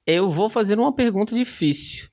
eu 0.06 0.30
vou 0.30 0.48
fazer 0.48 0.78
uma 0.78 0.92
pergunta 0.92 1.34
difícil. 1.34 2.08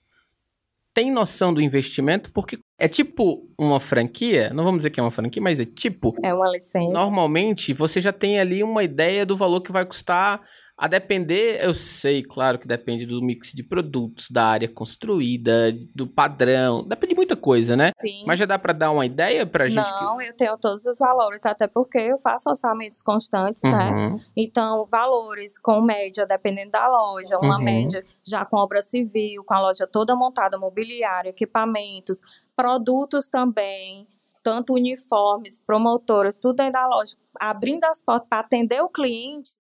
Tem 0.94 1.12
noção 1.12 1.54
do 1.54 1.62
investimento, 1.62 2.32
porque 2.34 2.60
é 2.80 2.88
tipo 2.88 3.46
uma 3.58 3.80
franquia, 3.80 4.52
não 4.54 4.64
vamos 4.64 4.80
dizer 4.80 4.90
que 4.90 5.00
é 5.00 5.04
uma 5.04 5.12
franquia, 5.12 5.42
mas 5.42 5.60
é 5.60 5.66
tipo. 5.66 6.16
É 6.24 6.34
uma 6.34 6.50
licença. 6.50 6.92
Normalmente 6.92 7.74
você 7.74 8.00
já 8.00 8.14
tem 8.14 8.40
ali 8.40 8.64
uma 8.64 8.84
ideia 8.84 9.26
do 9.26 9.36
valor 9.36 9.62
que 9.62 9.72
vai 9.72 9.86
custar 9.86 10.42
a 10.80 10.88
depender, 10.88 11.62
eu 11.62 11.74
sei, 11.74 12.24
claro 12.24 12.58
que 12.58 12.66
depende 12.66 13.06
do 13.06 13.22
mix 13.22 13.52
de 13.52 13.62
produtos, 13.62 14.32
da 14.32 14.46
área 14.46 14.70
construída, 14.70 15.74
do 15.94 16.08
padrão, 16.08 16.88
depende 16.88 17.10
de 17.10 17.18
muita 17.18 17.36
coisa, 17.36 17.76
né? 17.76 17.92
Sim. 18.00 18.24
Mas 18.26 18.40
já 18.40 18.46
dá 18.46 18.58
para 18.58 18.72
dar 18.72 18.92
uma 18.92 19.06
ideia 19.06 19.46
pra 19.46 19.68
gente? 19.68 19.92
Não, 19.92 20.18
que... 20.18 20.30
eu 20.30 20.34
tenho 20.38 20.58
todos 20.58 20.86
os 20.86 20.98
valores, 20.98 21.46
até 21.46 21.68
porque 21.68 21.98
eu 21.98 22.18
faço 22.18 22.50
orçamentos 22.50 23.02
constantes, 23.02 23.62
né? 23.64 23.72
uhum. 23.72 24.16
né? 24.16 24.26
Então, 24.38 24.86
valores 24.86 25.60
com 25.60 25.82
média, 25.82 26.26
dependendo 26.26 26.72
da 26.72 26.88
loja, 26.88 27.38
uma 27.40 27.58
uhum. 27.58 27.64
média 27.64 28.06
já 28.26 28.46
com 28.46 28.56
obra 28.56 28.82
civil, 28.82 29.44
com 29.44 29.54
a 29.54 29.60
loja 29.60 29.86
toda 29.86 30.16
montada, 30.16 30.58
mobiliário, 30.58 31.28
equipamentos, 31.28 32.22
produtos 32.56 33.28
também, 33.28 34.08
tanto 34.42 34.74
uniformes, 34.74 35.60
promotoras, 35.60 36.40
tudo 36.40 36.56
dentro 36.56 36.74
da 36.74 36.88
loja, 36.88 37.18
abrindo 37.38 37.84
as 37.84 38.02
portas 38.02 38.30
para 38.30 38.40
atender 38.40 38.82
o 38.82 38.88
cliente, 38.88 39.54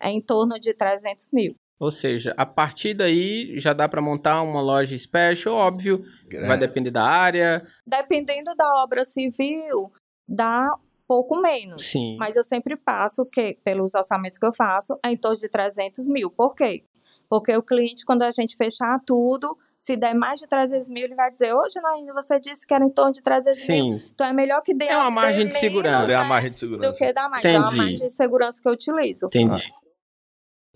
é 0.00 0.10
em 0.10 0.20
torno 0.20 0.58
de 0.58 0.74
300 0.74 1.30
mil. 1.32 1.54
Ou 1.78 1.92
seja, 1.92 2.34
a 2.36 2.44
partir 2.44 2.92
daí 2.92 3.58
já 3.58 3.72
dá 3.72 3.88
para 3.88 4.02
montar 4.02 4.42
uma 4.42 4.60
loja 4.60 4.98
special, 4.98 5.54
óbvio, 5.54 6.04
vai 6.46 6.58
depender 6.58 6.90
da 6.90 7.04
área. 7.04 7.64
Dependendo 7.86 8.52
da 8.56 8.82
obra 8.82 9.04
civil, 9.04 9.92
dá 10.28 10.68
pouco 11.06 11.40
menos. 11.40 11.86
Sim. 11.86 12.16
Mas 12.18 12.36
eu 12.36 12.42
sempre 12.42 12.76
passo, 12.76 13.24
que 13.24 13.58
pelos 13.64 13.94
orçamentos 13.94 14.38
que 14.38 14.46
eu 14.46 14.52
faço, 14.52 14.98
é 15.04 15.10
em 15.10 15.16
torno 15.16 15.38
de 15.38 15.48
300 15.48 16.08
mil. 16.08 16.30
Por 16.30 16.54
quê? 16.54 16.82
Porque 17.28 17.56
o 17.56 17.62
cliente, 17.62 18.04
quando 18.04 18.22
a 18.22 18.30
gente 18.30 18.56
fechar 18.56 19.00
tudo, 19.06 19.56
se 19.76 19.96
der 19.96 20.14
mais 20.14 20.40
de 20.40 20.48
300 20.48 20.88
mil, 20.88 21.04
ele 21.04 21.14
vai 21.14 21.30
dizer, 21.30 21.54
hoje 21.54 21.78
ainda 21.94 22.12
você 22.12 22.40
disse 22.40 22.66
que 22.66 22.74
era 22.74 22.84
em 22.84 22.90
torno 22.90 23.12
de 23.12 23.22
300 23.22 23.60
Sim. 23.60 23.82
mil. 23.82 24.02
Então 24.12 24.26
é 24.26 24.32
melhor 24.32 24.60
que 24.62 24.74
dê 24.74 24.86
É 24.86 24.96
uma 24.96 25.10
margem 25.10 25.46
de 25.46 25.54
segurança. 25.54 26.10
É 26.10 26.14
a 26.16 26.24
margem 26.24 26.50
de 26.50 26.58
segurança. 26.58 26.90
Do 26.90 26.96
que 26.96 27.12
dar 27.12 27.28
mais. 27.28 27.44
Entendi. 27.44 27.56
É 27.56 27.60
uma 27.60 27.76
margem 27.76 28.08
de 28.08 28.12
segurança 28.12 28.60
que 28.60 28.68
eu 28.68 28.72
utilizo. 28.72 29.26
Entendi. 29.26 29.62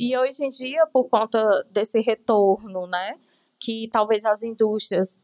E 0.02 0.18
hoje 0.18 0.44
em 0.44 0.48
dia, 0.48 0.84
por 0.92 1.04
conta 1.04 1.64
desse 1.70 2.00
retorno, 2.00 2.88
né, 2.88 3.14
que 3.60 3.88
talvez 3.92 4.24
as 4.24 4.42
indústrias, 4.42 5.16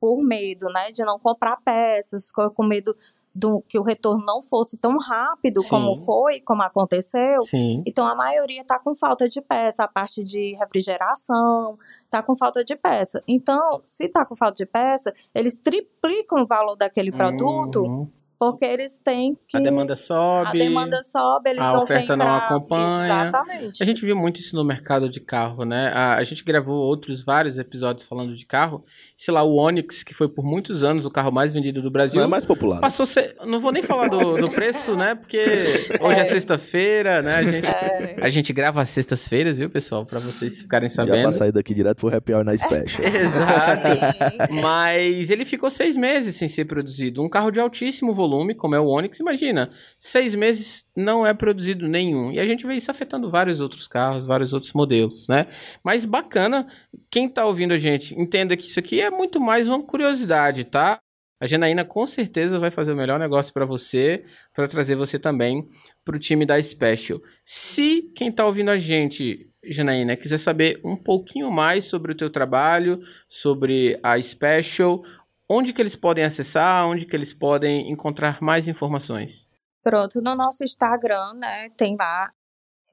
por 0.00 0.20
medo, 0.24 0.66
né, 0.70 0.90
de 0.90 1.04
não 1.04 1.20
comprar 1.20 1.56
peças, 1.64 2.32
com 2.32 2.64
medo 2.64 2.96
do, 3.32 3.62
que 3.68 3.78
o 3.78 3.82
retorno 3.84 4.24
não 4.24 4.42
fosse 4.42 4.76
tão 4.76 4.98
rápido 4.98 5.62
Sim. 5.62 5.68
como 5.70 5.94
foi, 5.94 6.40
como 6.40 6.62
aconteceu. 6.62 7.44
Sim. 7.44 7.84
Então 7.86 8.08
a 8.08 8.16
maioria 8.16 8.62
está 8.62 8.76
com 8.76 8.92
falta 8.92 9.28
de 9.28 9.40
peça, 9.40 9.84
a 9.84 9.88
parte 9.88 10.24
de 10.24 10.56
refrigeração 10.56 11.78
está 12.04 12.20
com 12.20 12.34
falta 12.34 12.64
de 12.64 12.74
peça. 12.74 13.22
Então, 13.28 13.80
se 13.84 14.06
está 14.06 14.26
com 14.26 14.34
falta 14.34 14.56
de 14.56 14.66
peça, 14.66 15.14
eles 15.32 15.56
triplicam 15.56 16.42
o 16.42 16.46
valor 16.46 16.74
daquele 16.74 17.12
produto. 17.12 17.84
Uhum 17.84 18.08
porque 18.50 18.64
eles 18.64 18.98
têm 19.02 19.38
que. 19.48 19.56
A 19.56 19.60
demanda 19.60 19.96
sobe. 19.96 20.48
A 20.48 20.52
demanda 20.52 21.02
sobe, 21.02 21.50
eles 21.50 21.66
a 21.66 21.72
não 21.72 21.80
oferta 21.80 22.16
não 22.16 22.26
pra... 22.26 22.36
acompanha. 22.36 23.28
Exatamente. 23.28 23.82
A 23.82 23.86
gente 23.86 24.04
viu 24.04 24.16
muito 24.16 24.40
isso 24.40 24.54
no 24.56 24.64
mercado 24.64 25.08
de 25.08 25.20
carro, 25.20 25.64
né? 25.64 25.88
A, 25.88 26.16
a, 26.16 26.24
gente 26.24 26.44
gravou 26.44 26.76
outros 26.76 27.22
vários 27.22 27.58
episódios 27.58 28.06
falando 28.06 28.34
de 28.34 28.46
carro. 28.46 28.84
Sei 29.16 29.32
lá, 29.32 29.44
o 29.44 29.54
Onix, 29.54 30.02
que 30.02 30.12
foi 30.12 30.28
por 30.28 30.44
muitos 30.44 30.82
anos 30.82 31.06
o 31.06 31.10
carro 31.10 31.30
mais 31.30 31.52
vendido 31.52 31.80
do 31.80 31.90
Brasil. 31.90 32.18
Não 32.18 32.26
é 32.26 32.30
mais 32.30 32.44
popular. 32.44 32.80
Passou 32.80 33.06
ser... 33.06 33.36
Não 33.46 33.60
vou 33.60 33.70
nem 33.70 33.82
falar 33.82 34.08
do, 34.08 34.36
do 34.36 34.50
preço, 34.50 34.96
né? 34.96 35.14
Porque 35.14 35.38
hoje 36.02 36.18
é, 36.18 36.22
é 36.22 36.24
sexta-feira, 36.24 37.22
né? 37.22 37.36
A 37.36 37.42
gente, 37.44 37.66
é. 37.66 38.16
a 38.20 38.28
gente 38.28 38.52
grava 38.52 38.82
às 38.82 38.88
sextas-feiras, 38.88 39.58
viu, 39.58 39.70
pessoal? 39.70 40.04
Pra 40.04 40.18
vocês 40.18 40.62
ficarem 40.62 40.88
sabendo. 40.88 41.16
Já 41.16 41.22
pra 41.22 41.32
sair 41.32 41.52
daqui 41.52 41.72
direto 41.72 41.98
pro 41.98 42.14
Happy 42.14 42.34
Hour 42.34 42.44
na 42.44 42.56
Special. 42.56 43.06
Exato. 43.06 44.52
Mas 44.60 45.30
ele 45.30 45.44
ficou 45.44 45.70
seis 45.70 45.96
meses 45.96 46.34
sem 46.34 46.48
ser 46.48 46.64
produzido. 46.64 47.22
Um 47.22 47.28
carro 47.28 47.52
de 47.52 47.60
altíssimo 47.60 48.12
volume, 48.12 48.52
como 48.52 48.74
é 48.74 48.80
o 48.80 48.86
Onix, 48.86 49.20
imagina, 49.20 49.70
seis 50.00 50.34
meses 50.34 50.86
não 50.96 51.24
é 51.24 51.32
produzido 51.32 51.86
nenhum. 51.86 52.32
E 52.32 52.40
a 52.40 52.46
gente 52.46 52.66
vê 52.66 52.74
isso 52.74 52.90
afetando 52.90 53.30
vários 53.30 53.60
outros 53.60 53.86
carros, 53.86 54.26
vários 54.26 54.52
outros 54.52 54.72
modelos, 54.72 55.28
né? 55.28 55.46
Mas 55.84 56.04
bacana, 56.04 56.66
quem 57.10 57.28
tá 57.28 57.44
ouvindo 57.44 57.74
a 57.74 57.78
gente, 57.78 58.14
entenda 58.20 58.56
que 58.56 58.64
isso 58.64 58.80
aqui 58.80 59.03
é 59.04 59.10
muito 59.10 59.40
mais 59.40 59.68
uma 59.68 59.82
curiosidade, 59.82 60.64
tá? 60.64 60.98
A 61.40 61.46
Janaína 61.46 61.84
com 61.84 62.06
certeza 62.06 62.58
vai 62.58 62.70
fazer 62.70 62.92
o 62.92 62.96
melhor 62.96 63.18
negócio 63.18 63.52
para 63.52 63.66
você, 63.66 64.24
para 64.54 64.66
trazer 64.66 64.96
você 64.96 65.18
também 65.18 65.68
para 66.04 66.16
o 66.16 66.18
time 66.18 66.46
da 66.46 66.60
Special. 66.62 67.20
Se 67.44 68.02
quem 68.16 68.28
está 68.28 68.46
ouvindo 68.46 68.70
a 68.70 68.78
gente, 68.78 69.50
Janaína, 69.62 70.16
quiser 70.16 70.38
saber 70.38 70.80
um 70.84 70.96
pouquinho 70.96 71.50
mais 71.50 71.84
sobre 71.84 72.12
o 72.12 72.16
teu 72.16 72.30
trabalho, 72.30 73.00
sobre 73.28 73.98
a 74.02 74.20
Special, 74.22 75.02
onde 75.48 75.72
que 75.72 75.82
eles 75.82 75.96
podem 75.96 76.24
acessar, 76.24 76.86
onde 76.86 77.04
que 77.04 77.14
eles 77.14 77.34
podem 77.34 77.90
encontrar 77.90 78.40
mais 78.40 78.66
informações? 78.66 79.46
Pronto, 79.82 80.22
no 80.22 80.34
nosso 80.34 80.64
Instagram, 80.64 81.34
né, 81.34 81.68
tem 81.76 81.94
lá 81.94 82.32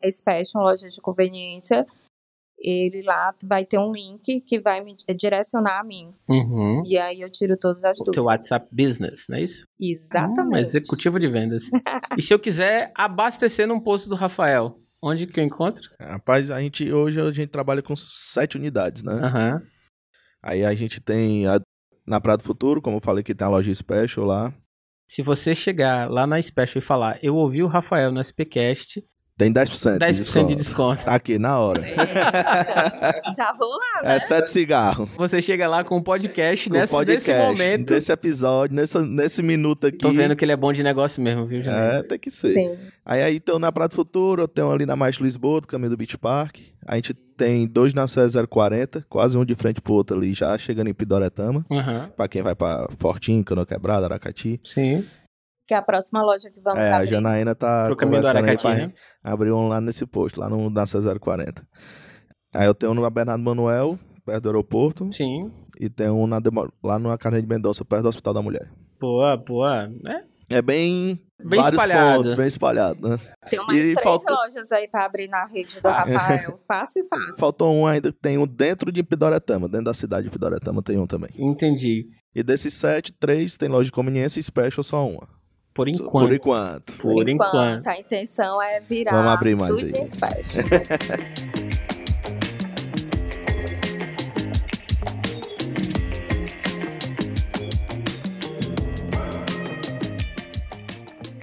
Special 0.10 0.63
Loja 0.63 0.89
de 0.89 1.00
Conveniência. 1.00 1.86
Ele 2.63 3.02
lá 3.04 3.34
vai 3.43 3.65
ter 3.65 3.78
um 3.80 3.91
link 3.91 4.41
que 4.41 4.60
vai 4.60 4.82
me 4.84 4.95
direcionar 5.17 5.80
a 5.80 5.84
mim. 5.84 6.13
Uhum. 6.30 6.84
E 6.86 6.97
aí 6.97 7.21
eu 7.21 7.30
tiro 7.30 7.58
todas 7.58 7.84
as 7.84 7.97
O 7.97 8.00
dúvidas. 8.00 8.13
teu 8.13 8.24
WhatsApp 8.26 8.67
Business, 8.71 9.26
não 9.30 9.38
é 9.38 9.41
isso? 9.43 9.63
Hum, 9.80 9.86
Exatamente. 9.89 10.67
executivo 10.67 11.19
de 11.19 11.28
vendas. 11.28 11.63
e 12.17 12.21
se 12.21 12.34
eu 12.34 12.39
quiser 12.39 12.91
abastecer 12.95 13.67
num 13.67 13.80
posto 13.80 14.08
do 14.10 14.15
Rafael, 14.15 14.80
onde 15.02 15.26
que 15.28 15.39
eu 15.39 15.43
encontro? 15.43 15.89
Rapaz, 16.00 16.52
a 16.52 16.62
gente 16.62 16.91
hoje 16.93 17.19
a 17.19 17.32
gente 17.32 17.50
trabalha 17.50 17.82
com 17.82 17.95
sete 17.95 18.58
unidades, 18.58 19.02
né? 19.04 19.13
Aham. 19.13 19.62
Aí 20.43 20.63
a 20.65 20.74
gente 20.76 21.00
tem 21.02 21.47
a- 21.47 21.60
na 22.06 22.19
Praia 22.19 22.38
do 22.38 22.43
Futuro, 22.43 22.82
como 22.82 22.97
eu 22.97 23.02
falei 23.02 23.24
que 23.24 23.34
tem 23.36 23.45
a 23.45 23.50
loja 23.50 23.74
Special 23.74 24.26
lá. 24.26 24.54
Se 25.08 25.21
você 25.21 25.54
chegar 25.54 26.10
lá 26.10 26.26
na 26.26 26.41
Special 26.41 26.80
e 26.80 26.86
falar, 26.86 27.19
eu 27.21 27.36
ouvi 27.36 27.62
o 27.62 27.67
Rafael 27.67 28.12
no 28.12 28.19
SPcast, 28.21 29.04
Tem 29.38 29.52
10%, 29.52 29.98
10% 29.98 30.00
de 30.00 30.12
de 30.12 30.20
desconto. 30.20 30.56
desconto. 30.56 31.06
Tá 31.06 31.15
aqui, 31.15 31.39
na 31.39 31.58
hora. 31.58 31.82
Já 33.36 33.54
vou 33.54 33.70
lá, 33.70 34.04
né? 34.04 34.15
É 34.15 34.20
sete 34.20 34.52
cigarros. 34.52 35.10
Você 35.17 35.41
chega 35.41 35.67
lá 35.67 35.84
com 35.84 35.98
um 35.98 36.02
podcast, 36.04 36.70
O 36.70 36.74
nesse, 36.74 36.94
podcast, 36.94 37.32
nesse 37.32 37.44
momento. 37.44 37.88
Desse 37.88 38.12
episódio, 38.12 38.76
nessa, 38.76 39.04
nesse 39.04 39.41
minuto 39.41 39.88
aqui. 39.88 39.98
Tô 39.98 40.12
vendo 40.12 40.36
que 40.36 40.46
ele 40.46 40.52
é 40.52 40.58
bom 40.58 40.72
de 40.72 40.84
negócio 40.84 41.22
mesmo, 41.24 41.46
viu, 41.46 41.62
Janine? 41.62 42.00
É, 42.00 42.04
tem 42.04 42.20
que 42.20 42.30
ser. 42.30 42.54
Sim. 42.54 42.78
Aí, 43.06 43.24
aí 43.24 43.36
então 43.38 43.58
na 43.58 43.72
Praia 43.72 43.88
do 43.89 43.96
Futuro, 43.96 44.44
eu 44.44 44.48
tenho 44.48 44.70
ali 44.72 44.86
na 44.86 44.96
Maestro 44.96 45.24
Lisboa, 45.26 45.62
do 45.62 45.67
caminho 45.67 45.89
do 45.89 45.98
Beach 45.98 46.17
Park. 46.17 46.58
A 46.86 46.96
gente 46.96 47.13
tem 47.13 47.65
dois 47.67 47.94
na 47.94 48.08
CE 48.08 48.20
040, 48.48 49.06
quase 49.10 49.38
um 49.38 49.44
de 49.46 49.56
frente 49.56 49.82
pro 49.82 49.94
outro 49.94 50.15
ali, 50.17 50.34
já 50.34 50.56
chegando 50.58 50.89
em 50.89 50.94
Pidoretama. 50.94 51.65
Aham. 51.72 52.12
Pra 52.15 52.28
quem 52.28 52.44
vai 52.44 52.54
pra 52.54 52.88
Fortinho, 52.98 53.44
Canoa 53.44 53.65
Quebrada, 53.65 54.06
Aracati. 54.06 54.60
Sim. 54.63 55.04
Que 55.67 55.74
é 55.74 55.78
a 55.78 55.82
próxima 55.82 56.21
loja 56.24 56.50
que 56.50 56.60
vamos 56.60 56.80
é, 56.80 56.91
a 56.91 56.97
abrir. 56.97 57.08
Janaína 57.10 57.56
tá 57.56 57.86
Pro 57.86 57.95
caminho 57.95 58.21
do 58.21 58.28
aí 58.28 58.36
Aracati, 58.38 58.62
pra 58.62 58.76
né? 58.76 58.93
abrir 59.24 59.52
um 59.52 59.67
lá 59.67 59.80
nesse 59.80 60.06
posto, 60.06 60.39
lá 60.39 60.50
no, 60.50 60.69
na 60.69 60.86
CE 60.86 60.97
040. 61.19 61.63
Aí 62.54 62.65
eu 62.67 62.74
tenho 62.74 62.91
um 62.91 62.95
no 62.95 63.10
Bernardo 63.10 63.43
Manuel, 63.43 63.97
perto 64.26 64.41
do 64.43 64.50
aeroporto. 64.50 65.10
Sim. 65.13 65.52
E 65.80 65.89
tem 65.89 66.10
um 66.10 66.28
na 66.28 66.39
lá 66.84 67.00
na 67.00 67.17
Carne 67.17 67.41
de 67.41 67.47
Mendonça, 67.47 67.86
perto 67.86 68.04
do 68.04 68.10
Hospital 68.10 68.34
da 68.34 68.41
Mulher. 68.41 68.69
Boa, 69.00 69.38
boa. 69.38 69.89
É, 70.50 70.58
É 70.58 70.62
bem... 70.62 71.19
Bem 71.43 71.60
vários 71.60 71.82
espalhado. 71.82 72.17
pontos, 72.17 72.34
bem 72.36 72.45
espalhado, 72.45 73.10
né? 73.10 73.17
Tem 73.50 73.65
mais 73.65 73.80
E 73.80 73.95
três 73.95 74.04
falta- 74.04 74.32
lojas 74.32 74.71
aí 74.71 74.88
pra 74.88 75.06
abrir 75.06 75.28
na 75.28 75.47
rede 75.47 75.82
do. 75.82 75.88
Rafael. 75.89 76.60
Fácil, 76.67 77.04
fácil. 77.10 77.34
Faltou 77.39 77.74
um 77.74 77.88
ainda, 77.88 78.13
tem 78.13 78.38
um 78.38 78.45
dentro 78.45 78.91
de 78.91 79.02
Pidoretama, 79.02 79.67
dentro 79.67 79.86
da 79.86 79.93
cidade 79.95 80.26
de 80.26 80.30
Pidoretama 80.30 80.84
tem 80.84 81.00
um 81.00 81.08
também. 81.08 81.32
entendi. 81.39 82.06
E 82.36 82.43
desses 82.43 82.76
sete, 82.76 83.12
três 83.12 83.58
tem 83.58 83.67
loja 83.69 83.86
de 83.86 83.91
conveniência 83.91 84.39
e 84.39 84.43
special 84.43 84.84
só 84.84 85.04
uma. 85.08 85.28
Por 85.74 85.86
Por 85.86 85.90
enquanto. 85.90 86.34
enquanto. 86.34 86.94
Por 86.98 87.30
enquanto. 87.30 87.88
A 87.88 87.98
intenção 88.00 88.62
é 88.62 88.80
virar 88.82 89.12
Vamos 89.12 89.28
abrir 89.30 89.56
mais 89.56 89.74
tudo 89.74 89.86
aí. 89.86 89.92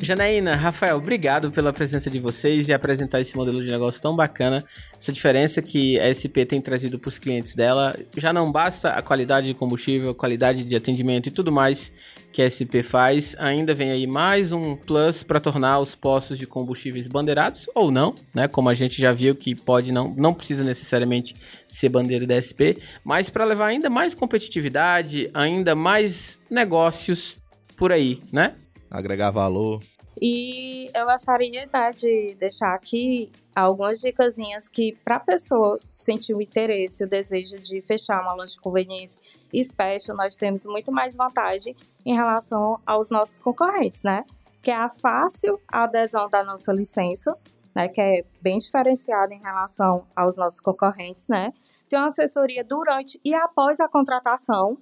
Janaína, 0.08 0.56
Rafael, 0.56 0.96
obrigado 0.96 1.50
pela 1.50 1.70
presença 1.70 2.08
de 2.08 2.18
vocês 2.18 2.66
e 2.66 2.72
apresentar 2.72 3.20
esse 3.20 3.36
modelo 3.36 3.62
de 3.62 3.70
negócio 3.70 4.00
tão 4.00 4.16
bacana. 4.16 4.64
Essa 4.98 5.12
diferença 5.12 5.60
que 5.60 6.00
a 6.00 6.08
SP 6.08 6.48
tem 6.48 6.62
trazido 6.62 6.98
para 6.98 7.10
os 7.10 7.18
clientes 7.18 7.54
dela. 7.54 7.94
Já 8.16 8.32
não 8.32 8.50
basta 8.50 8.88
a 8.88 9.02
qualidade 9.02 9.48
de 9.48 9.52
combustível, 9.52 10.14
qualidade 10.14 10.64
de 10.64 10.74
atendimento 10.74 11.28
e 11.28 11.30
tudo 11.30 11.52
mais 11.52 11.92
que 12.32 12.40
a 12.40 12.48
SP 12.48 12.80
faz. 12.82 13.36
Ainda 13.38 13.74
vem 13.74 13.90
aí 13.90 14.06
mais 14.06 14.50
um 14.50 14.74
plus 14.76 15.22
para 15.22 15.40
tornar 15.40 15.78
os 15.78 15.94
postos 15.94 16.38
de 16.38 16.46
combustíveis 16.46 17.06
bandeirados 17.06 17.68
ou 17.74 17.90
não, 17.90 18.14
né? 18.32 18.48
Como 18.48 18.70
a 18.70 18.74
gente 18.74 19.02
já 19.02 19.12
viu 19.12 19.34
que 19.34 19.54
pode 19.54 19.92
não, 19.92 20.14
não 20.16 20.32
precisa 20.32 20.64
necessariamente 20.64 21.36
ser 21.68 21.90
bandeira 21.90 22.26
da 22.26 22.40
SP, 22.40 22.80
mas 23.04 23.28
para 23.28 23.44
levar 23.44 23.66
ainda 23.66 23.90
mais 23.90 24.14
competitividade, 24.14 25.30
ainda 25.34 25.74
mais 25.74 26.38
negócios 26.50 27.36
por 27.76 27.92
aí, 27.92 28.22
né? 28.32 28.54
Agregar 28.90 29.30
valor. 29.30 29.82
E 30.20 30.90
eu 30.94 31.06
gostaria 31.06 31.68
né, 31.72 31.90
de 31.90 32.34
deixar 32.38 32.74
aqui 32.74 33.30
algumas 33.54 34.00
dicasinhas 34.00 34.68
que 34.68 34.96
para 35.04 35.16
a 35.16 35.20
pessoa 35.20 35.78
sentir 35.90 36.34
o 36.34 36.42
interesse, 36.42 37.04
o 37.04 37.08
desejo 37.08 37.56
de 37.58 37.80
fechar 37.82 38.20
uma 38.22 38.34
loja 38.34 38.54
de 38.54 38.60
conveniência 38.60 39.20
special, 39.62 40.16
nós 40.16 40.36
temos 40.36 40.64
muito 40.66 40.92
mais 40.92 41.16
vantagem 41.16 41.76
em 42.04 42.14
relação 42.14 42.80
aos 42.86 43.10
nossos 43.10 43.40
concorrentes, 43.40 44.02
né? 44.02 44.24
Que 44.62 44.70
é 44.70 44.76
a 44.76 44.88
fácil 44.88 45.60
adesão 45.68 46.28
da 46.28 46.44
nossa 46.44 46.72
licença, 46.72 47.36
né? 47.74 47.88
Que 47.88 48.00
é 48.00 48.24
bem 48.40 48.58
diferenciada 48.58 49.34
em 49.34 49.40
relação 49.40 50.06
aos 50.14 50.36
nossos 50.36 50.60
concorrentes, 50.60 51.28
né? 51.28 51.52
Tem 51.88 51.98
uma 51.98 52.08
assessoria 52.08 52.62
durante 52.62 53.20
e 53.24 53.34
após 53.34 53.80
a 53.80 53.88
contratação, 53.88 54.78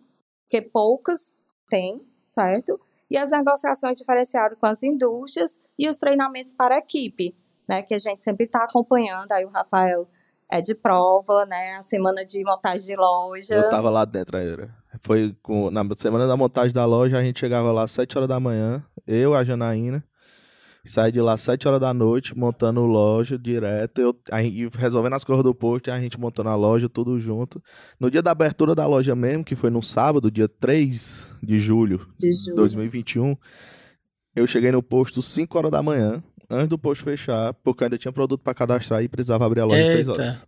que 0.48 0.60
poucas 0.60 1.34
têm, 1.68 2.00
certo? 2.26 2.80
E 3.10 3.16
as 3.16 3.30
negociações 3.30 3.98
diferenciadas 3.98 4.58
com 4.58 4.66
as 4.66 4.82
indústrias 4.82 5.58
e 5.78 5.88
os 5.88 5.98
treinamentos 5.98 6.54
para 6.54 6.76
a 6.76 6.78
equipe, 6.78 7.36
né, 7.68 7.82
que 7.82 7.94
a 7.94 7.98
gente 7.98 8.22
sempre 8.22 8.46
está 8.46 8.64
acompanhando, 8.64 9.30
aí 9.32 9.44
o 9.44 9.48
Rafael 9.48 10.08
é 10.50 10.60
de 10.60 10.74
prova, 10.74 11.44
né, 11.46 11.76
a 11.76 11.82
semana 11.82 12.24
de 12.24 12.42
montagem 12.44 12.86
de 12.86 12.96
loja. 12.96 13.54
Eu 13.54 13.68
tava 13.68 13.90
lá 13.90 14.04
dentro, 14.04 14.36
era. 14.36 14.70
Foi 15.02 15.36
com, 15.42 15.70
na 15.70 15.84
semana 15.96 16.26
da 16.26 16.36
montagem 16.36 16.72
da 16.72 16.84
loja, 16.84 17.18
a 17.18 17.22
gente 17.22 17.40
chegava 17.40 17.72
lá 17.72 17.84
às 17.84 17.92
7 17.92 18.16
horas 18.16 18.28
da 18.28 18.40
manhã, 18.40 18.84
eu, 19.06 19.34
a 19.34 19.44
Janaína, 19.44 20.04
saí 20.86 21.12
de 21.12 21.20
lá 21.20 21.34
às 21.34 21.42
7 21.42 21.66
horas 21.68 21.80
da 21.80 21.92
noite, 21.92 22.36
montando 22.36 22.80
loja 22.86 23.38
direto, 23.38 24.00
eu, 24.00 24.16
aí, 24.30 24.68
resolvendo 24.76 25.14
as 25.14 25.24
coisas 25.24 25.44
do 25.44 25.54
posto, 25.54 25.90
a 25.90 26.00
gente 26.00 26.18
montando 26.18 26.48
a 26.48 26.54
loja, 26.54 26.88
tudo 26.88 27.18
junto. 27.18 27.62
No 27.98 28.10
dia 28.10 28.22
da 28.22 28.30
abertura 28.30 28.74
da 28.74 28.86
loja 28.86 29.14
mesmo, 29.14 29.44
que 29.44 29.54
foi 29.54 29.70
no 29.70 29.82
sábado, 29.82 30.30
dia 30.30 30.48
3 30.48 31.32
de 31.42 31.58
julho 31.58 32.06
de 32.18 32.30
de 32.30 32.36
julho. 32.36 32.56
2021, 32.56 33.36
eu 34.34 34.46
cheguei 34.46 34.70
no 34.70 34.82
posto 34.82 35.22
5 35.22 35.58
horas 35.58 35.70
da 35.70 35.82
manhã, 35.82 36.22
antes 36.48 36.68
do 36.68 36.78
posto 36.78 37.04
fechar, 37.04 37.54
porque 37.54 37.84
ainda 37.84 37.98
tinha 37.98 38.12
produto 38.12 38.42
para 38.42 38.54
cadastrar 38.54 39.02
e 39.02 39.08
precisava 39.08 39.44
abrir 39.46 39.60
a 39.60 39.64
loja 39.64 39.82
às 39.82 39.88
6 39.88 40.08
horas. 40.08 40.46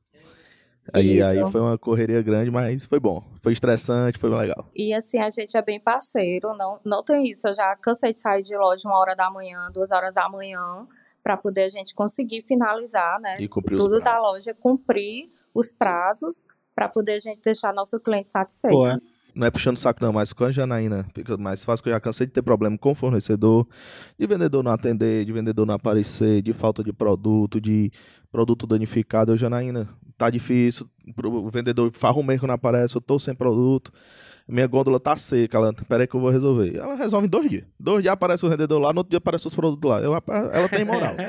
Aí, 0.92 1.18
Isso. 1.18 1.30
aí 1.30 1.50
foi 1.50 1.60
uma 1.60 1.76
correria 1.76 2.22
grande, 2.22 2.50
mas 2.50 2.86
foi 2.86 2.98
bom. 2.98 3.22
Foi 3.40 3.52
estressante, 3.52 4.18
foi 4.18 4.30
legal. 4.30 4.70
E 4.74 4.94
assim, 4.94 5.18
a 5.18 5.30
gente 5.30 5.56
é 5.56 5.62
bem 5.62 5.78
parceiro, 5.78 6.56
não, 6.56 6.80
não 6.84 7.02
tem 7.04 7.30
isso. 7.30 7.48
Eu 7.48 7.54
já 7.54 7.76
cansei 7.76 8.12
de 8.12 8.20
sair 8.20 8.42
de 8.42 8.56
loja 8.56 8.88
uma 8.88 8.98
hora 8.98 9.14
da 9.14 9.30
manhã, 9.30 9.70
duas 9.72 9.92
horas 9.92 10.14
da 10.14 10.28
manhã, 10.28 10.86
para 11.22 11.36
poder 11.36 11.64
a 11.64 11.68
gente 11.68 11.94
conseguir 11.94 12.42
finalizar, 12.42 13.20
né? 13.20 13.36
E 13.38 13.48
cumprir 13.48 13.76
os 13.76 13.84
Tudo 13.84 14.00
da 14.00 14.18
loja, 14.18 14.54
cumprir 14.54 15.30
os 15.54 15.72
prazos 15.72 16.46
para 16.74 16.88
poder 16.88 17.14
a 17.14 17.18
gente 17.18 17.40
deixar 17.40 17.72
nosso 17.74 17.98
cliente 18.00 18.30
satisfeito. 18.30 18.72
Boa. 18.72 19.00
Não 19.38 19.46
é 19.46 19.52
puxando 19.52 19.76
saco 19.76 20.04
não, 20.04 20.12
mas 20.12 20.32
com 20.32 20.42
a 20.42 20.50
Janaína 20.50 21.06
fica 21.14 21.36
mais 21.36 21.62
fácil, 21.62 21.84
que 21.84 21.88
eu 21.88 21.92
já 21.92 22.00
cansei 22.00 22.26
de 22.26 22.32
ter 22.32 22.42
problema 22.42 22.76
com 22.76 22.92
fornecedor, 22.92 23.68
de 24.18 24.26
vendedor 24.26 24.64
não 24.64 24.72
atender, 24.72 25.24
de 25.24 25.32
vendedor 25.32 25.64
não 25.64 25.74
aparecer, 25.74 26.42
de 26.42 26.52
falta 26.52 26.82
de 26.82 26.92
produto, 26.92 27.60
de 27.60 27.88
produto 28.32 28.66
danificado. 28.66 29.30
Eu, 29.30 29.36
Janaína, 29.36 29.88
tá 30.16 30.28
difícil, 30.28 30.90
o 31.24 31.48
vendedor 31.50 31.88
farra 31.92 32.18
um 32.18 32.24
mês 32.24 32.40
que 32.40 32.48
não 32.48 32.54
aparece, 32.54 32.96
eu 32.96 33.00
tô 33.00 33.16
sem 33.16 33.32
produto, 33.32 33.92
minha 34.48 34.66
gôndola 34.66 34.98
tá 34.98 35.16
seca, 35.16 35.56
ela, 35.56 35.72
peraí 35.72 36.08
que 36.08 36.16
eu 36.16 36.20
vou 36.20 36.30
resolver. 36.30 36.74
Ela 36.74 36.96
resolve 36.96 37.28
em 37.28 37.30
dois 37.30 37.48
dias. 37.48 37.64
Dois 37.78 38.02
dias 38.02 38.12
aparece 38.12 38.44
o 38.44 38.48
vendedor 38.48 38.80
lá, 38.80 38.92
no 38.92 38.98
outro 38.98 39.10
dia 39.10 39.18
aparece 39.18 39.46
os 39.46 39.54
produtos 39.54 39.88
lá. 39.88 40.00
Eu, 40.00 40.14
ela 40.14 40.68
tem 40.68 40.84
moral. 40.84 41.14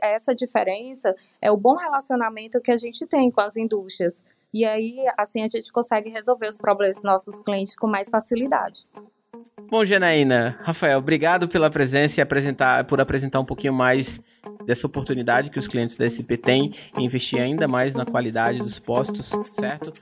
essa 0.00 0.34
diferença 0.34 1.14
é 1.42 1.50
o 1.50 1.58
bom 1.58 1.76
relacionamento 1.76 2.58
que 2.58 2.70
a 2.70 2.76
gente 2.78 3.06
tem 3.06 3.30
com 3.30 3.42
as 3.42 3.58
indústrias. 3.58 4.24
E 4.52 4.64
aí, 4.64 4.96
assim, 5.16 5.42
a 5.42 5.48
gente 5.48 5.70
consegue 5.70 6.08
resolver 6.10 6.48
os 6.48 6.58
problemas 6.58 6.96
dos 6.96 7.04
nossos 7.04 7.38
clientes 7.40 7.76
com 7.76 7.86
mais 7.86 8.08
facilidade. 8.08 8.86
Bom, 9.70 9.84
Janaína, 9.84 10.58
Rafael, 10.62 10.98
obrigado 10.98 11.46
pela 11.46 11.68
presença 11.68 12.20
e 12.20 12.22
apresentar, 12.22 12.84
por 12.84 13.00
apresentar 13.00 13.38
um 13.40 13.44
pouquinho 13.44 13.74
mais 13.74 14.18
dessa 14.64 14.86
oportunidade 14.86 15.50
que 15.50 15.58
os 15.58 15.68
clientes 15.68 15.96
da 15.96 16.08
SP 16.08 16.40
têm 16.40 16.74
em 16.96 17.04
investir 17.04 17.40
ainda 17.40 17.68
mais 17.68 17.94
na 17.94 18.06
qualidade 18.06 18.58
dos 18.60 18.78
postos, 18.78 19.30
certo? 19.52 19.92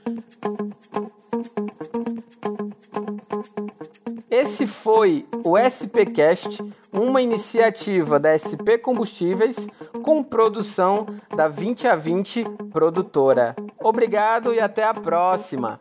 Esse 4.39 4.67
foi 4.67 5.25
o 5.43 5.57
SPcast, 5.57 6.63
uma 6.93 7.23
iniciativa 7.23 8.19
da 8.19 8.37
SP 8.37 8.77
Combustíveis 8.77 9.67
com 10.03 10.21
produção 10.21 11.07
da 11.35 11.47
20 11.47 11.87
a 11.87 11.95
20 11.95 12.45
produtora. 12.71 13.55
Obrigado 13.79 14.53
e 14.53 14.59
até 14.59 14.83
a 14.83 14.93
próxima. 14.93 15.79